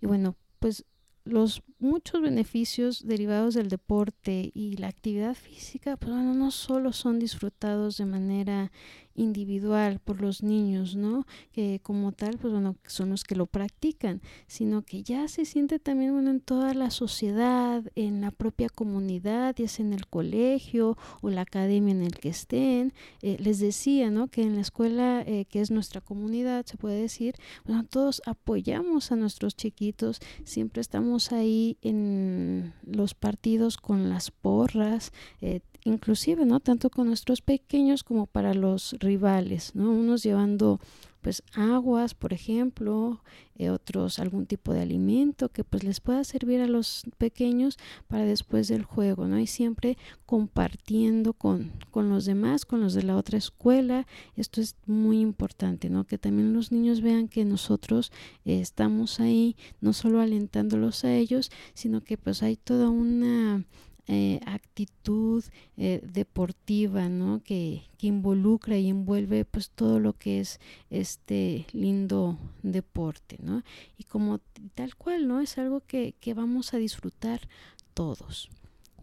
Y 0.00 0.06
bueno, 0.06 0.34
pues 0.58 0.84
los 1.22 1.62
muchos 1.78 2.20
beneficios 2.20 3.06
derivados 3.06 3.54
del 3.54 3.68
deporte 3.68 4.50
y 4.54 4.76
la 4.78 4.88
actividad 4.88 5.36
física, 5.36 5.96
pues 5.96 6.10
bueno, 6.10 6.34
no 6.34 6.50
solo 6.50 6.92
son 6.92 7.20
disfrutados 7.20 7.98
de 7.98 8.06
manera 8.06 8.72
individual 9.16 9.98
por 9.98 10.20
los 10.20 10.42
niños, 10.42 10.96
¿no? 10.96 11.26
Que 11.52 11.80
como 11.82 12.12
tal, 12.12 12.38
pues 12.38 12.52
bueno, 12.52 12.76
son 12.86 13.10
los 13.10 13.24
que 13.24 13.34
lo 13.34 13.46
practican, 13.46 14.20
sino 14.46 14.82
que 14.82 15.02
ya 15.02 15.28
se 15.28 15.44
siente 15.44 15.78
también, 15.78 16.12
bueno, 16.12 16.30
en 16.30 16.40
toda 16.40 16.74
la 16.74 16.90
sociedad, 16.90 17.82
en 17.94 18.20
la 18.20 18.30
propia 18.30 18.68
comunidad, 18.68 19.54
ya 19.56 19.68
sea 19.68 19.84
en 19.84 19.92
el 19.92 20.06
colegio 20.06 20.96
o 21.22 21.30
la 21.30 21.42
academia 21.42 21.92
en 21.92 22.02
el 22.02 22.14
que 22.14 22.28
estén. 22.28 22.92
Eh, 23.22 23.36
les 23.40 23.58
decía, 23.58 24.10
¿no? 24.10 24.28
Que 24.28 24.42
en 24.42 24.54
la 24.54 24.60
escuela, 24.60 25.22
eh, 25.26 25.46
que 25.46 25.60
es 25.60 25.70
nuestra 25.70 26.00
comunidad, 26.00 26.64
se 26.66 26.76
puede 26.76 27.00
decir, 27.00 27.34
bueno, 27.64 27.84
todos 27.84 28.22
apoyamos 28.26 29.12
a 29.12 29.16
nuestros 29.16 29.56
chiquitos, 29.56 30.20
siempre 30.44 30.80
estamos 30.80 31.32
ahí 31.32 31.78
en 31.82 32.74
los 32.84 33.14
partidos 33.14 33.76
con 33.76 34.08
las 34.08 34.30
porras, 34.30 35.12
eh, 35.40 35.60
inclusive, 35.86 36.44
¿no? 36.44 36.60
Tanto 36.60 36.90
con 36.90 37.06
nuestros 37.06 37.40
pequeños 37.40 38.02
como 38.02 38.26
para 38.26 38.54
los 38.54 38.96
rivales, 38.98 39.74
¿no? 39.74 39.90
Unos 39.90 40.22
llevando 40.22 40.80
pues 41.26 41.42
aguas, 41.54 42.14
por 42.14 42.32
ejemplo, 42.32 43.20
eh, 43.56 43.70
otros 43.70 44.20
algún 44.20 44.46
tipo 44.46 44.72
de 44.72 44.82
alimento 44.82 45.48
que 45.48 45.64
pues 45.64 45.82
les 45.82 45.98
pueda 45.98 46.22
servir 46.22 46.60
a 46.60 46.68
los 46.68 47.02
pequeños 47.18 47.78
para 48.06 48.24
después 48.24 48.68
del 48.68 48.84
juego, 48.84 49.26
¿no? 49.26 49.36
Y 49.40 49.48
siempre 49.48 49.98
compartiendo 50.24 51.32
con, 51.32 51.72
con 51.90 52.10
los 52.10 52.26
demás, 52.26 52.64
con 52.64 52.80
los 52.80 52.94
de 52.94 53.02
la 53.02 53.16
otra 53.16 53.38
escuela. 53.38 54.06
Esto 54.36 54.60
es 54.60 54.76
muy 54.86 55.20
importante, 55.20 55.90
¿no? 55.90 56.04
Que 56.04 56.16
también 56.16 56.52
los 56.52 56.70
niños 56.70 57.00
vean 57.00 57.26
que 57.26 57.44
nosotros 57.44 58.12
eh, 58.44 58.60
estamos 58.60 59.18
ahí, 59.18 59.56
no 59.80 59.94
solo 59.94 60.20
alentándolos 60.20 61.04
a 61.04 61.12
ellos, 61.12 61.50
sino 61.74 62.04
que 62.04 62.16
pues 62.16 62.44
hay 62.44 62.54
toda 62.54 62.88
una 62.88 63.64
eh, 64.08 64.38
actitud 64.46 65.44
eh, 65.76 66.00
deportiva, 66.00 67.08
¿no? 67.08 67.42
Que, 67.42 67.82
que, 67.98 68.06
involucra 68.06 68.78
y 68.78 68.88
envuelve 68.88 69.44
pues 69.44 69.70
todo 69.70 69.98
lo 69.98 70.12
que 70.12 70.38
es 70.38 70.60
este 70.90 71.66
lindo 71.72 72.38
deporte, 72.62 73.36
¿no? 73.42 73.64
Y 73.98 74.04
como 74.04 74.38
tal 74.76 74.94
cual, 74.94 75.26
¿no? 75.26 75.40
Es 75.40 75.58
algo 75.58 75.80
que, 75.80 76.14
que 76.20 76.34
vamos 76.34 76.72
a 76.72 76.76
disfrutar 76.76 77.48
todos. 77.94 78.48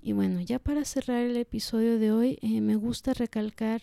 Y 0.02 0.14
bueno, 0.14 0.40
ya 0.40 0.58
para 0.58 0.86
cerrar 0.86 1.24
el 1.24 1.36
episodio 1.36 2.00
de 2.00 2.14
hoy, 2.14 2.40
eh, 2.42 2.62
me 2.62 2.78
gusta 2.78 3.14
recalcar 3.14 3.82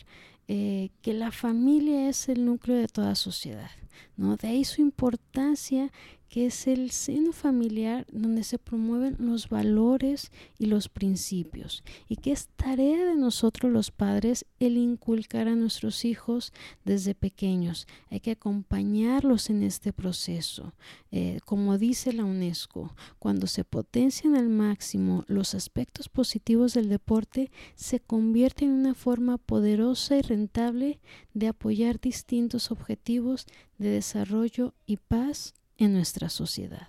que 0.48 1.14
la 1.14 1.30
familia 1.30 2.08
es 2.08 2.28
el 2.28 2.44
núcleo 2.44 2.76
de 2.76 2.88
toda 2.88 3.14
sociedad, 3.14 3.70
¿no? 4.16 4.34
De 4.36 4.48
ahí 4.48 4.64
su 4.64 4.80
importancia 4.80 5.92
que 6.30 6.46
es 6.46 6.68
el 6.68 6.92
seno 6.92 7.32
familiar 7.32 8.06
donde 8.12 8.44
se 8.44 8.56
promueven 8.56 9.16
los 9.18 9.48
valores 9.48 10.30
y 10.60 10.66
los 10.66 10.88
principios 10.88 11.82
y 12.08 12.16
que 12.16 12.30
es 12.30 12.48
tarea 12.54 13.04
de 13.04 13.16
nosotros 13.16 13.72
los 13.72 13.90
padres 13.90 14.46
el 14.60 14.76
inculcar 14.76 15.48
a 15.48 15.56
nuestros 15.56 16.04
hijos 16.04 16.52
desde 16.84 17.16
pequeños. 17.16 17.88
Hay 18.10 18.20
que 18.20 18.30
acompañarlos 18.30 19.50
en 19.50 19.64
este 19.64 19.92
proceso. 19.92 20.72
Eh, 21.10 21.40
como 21.44 21.78
dice 21.78 22.12
la 22.12 22.24
UNESCO, 22.24 22.94
cuando 23.18 23.48
se 23.48 23.64
potencian 23.64 24.36
al 24.36 24.48
máximo 24.48 25.24
los 25.26 25.56
aspectos 25.56 26.08
positivos 26.08 26.74
del 26.74 26.88
deporte, 26.88 27.50
se 27.74 27.98
convierte 27.98 28.64
en 28.64 28.70
una 28.70 28.94
forma 28.94 29.36
poderosa 29.36 30.16
y 30.16 30.22
rentable 30.22 31.00
de 31.34 31.48
apoyar 31.48 32.00
distintos 32.00 32.70
objetivos 32.70 33.46
de 33.78 33.88
desarrollo 33.88 34.74
y 34.86 34.98
paz 34.98 35.54
en 35.80 35.92
nuestra 35.94 36.28
sociedad. 36.28 36.88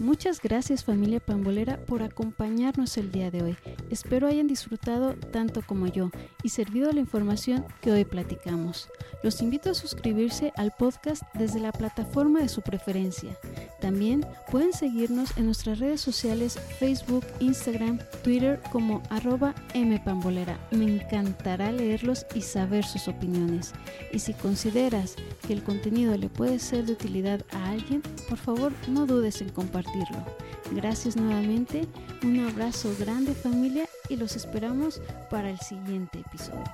Muchas 0.00 0.40
gracias 0.40 0.84
familia 0.84 1.18
pambolera 1.18 1.84
por 1.84 2.02
acompañarnos 2.02 2.96
el 2.98 3.10
día 3.10 3.32
de 3.32 3.42
hoy. 3.42 3.56
Espero 3.90 4.28
hayan 4.28 4.46
disfrutado 4.46 5.14
tanto 5.14 5.62
como 5.62 5.88
yo 5.88 6.10
y 6.44 6.50
servido 6.50 6.92
la 6.92 7.00
información 7.00 7.64
que 7.80 7.90
hoy 7.90 8.04
platicamos. 8.04 8.88
Los 9.24 9.42
invito 9.42 9.70
a 9.70 9.74
suscribirse 9.74 10.52
al 10.56 10.72
podcast 10.78 11.22
desde 11.34 11.58
la 11.58 11.72
plataforma 11.72 12.40
de 12.40 12.48
su 12.48 12.62
preferencia. 12.62 13.36
También 13.80 14.26
pueden 14.50 14.72
seguirnos 14.72 15.36
en 15.36 15.46
nuestras 15.46 15.78
redes 15.78 16.00
sociales 16.00 16.58
Facebook, 16.78 17.24
Instagram, 17.38 17.98
Twitter 18.22 18.60
como 18.72 19.02
arroba 19.08 19.54
mpambolera. 19.74 20.58
Me 20.70 20.96
encantará 20.96 21.70
leerlos 21.70 22.26
y 22.34 22.42
saber 22.42 22.84
sus 22.84 23.06
opiniones. 23.06 23.72
Y 24.12 24.18
si 24.18 24.34
consideras 24.34 25.14
que 25.46 25.52
el 25.52 25.62
contenido 25.62 26.16
le 26.16 26.28
puede 26.28 26.58
ser 26.58 26.86
de 26.86 26.92
utilidad 26.92 27.44
a 27.52 27.70
alguien, 27.70 28.02
por 28.28 28.38
favor 28.38 28.72
no 28.88 29.06
dudes 29.06 29.40
en 29.40 29.50
compartirlo. 29.50 30.24
Gracias 30.72 31.16
nuevamente, 31.16 31.86
un 32.24 32.40
abrazo 32.40 32.94
grande 32.98 33.34
familia 33.34 33.88
y 34.08 34.16
los 34.16 34.36
esperamos 34.36 35.00
para 35.30 35.50
el 35.50 35.58
siguiente 35.60 36.20
episodio. 36.20 36.64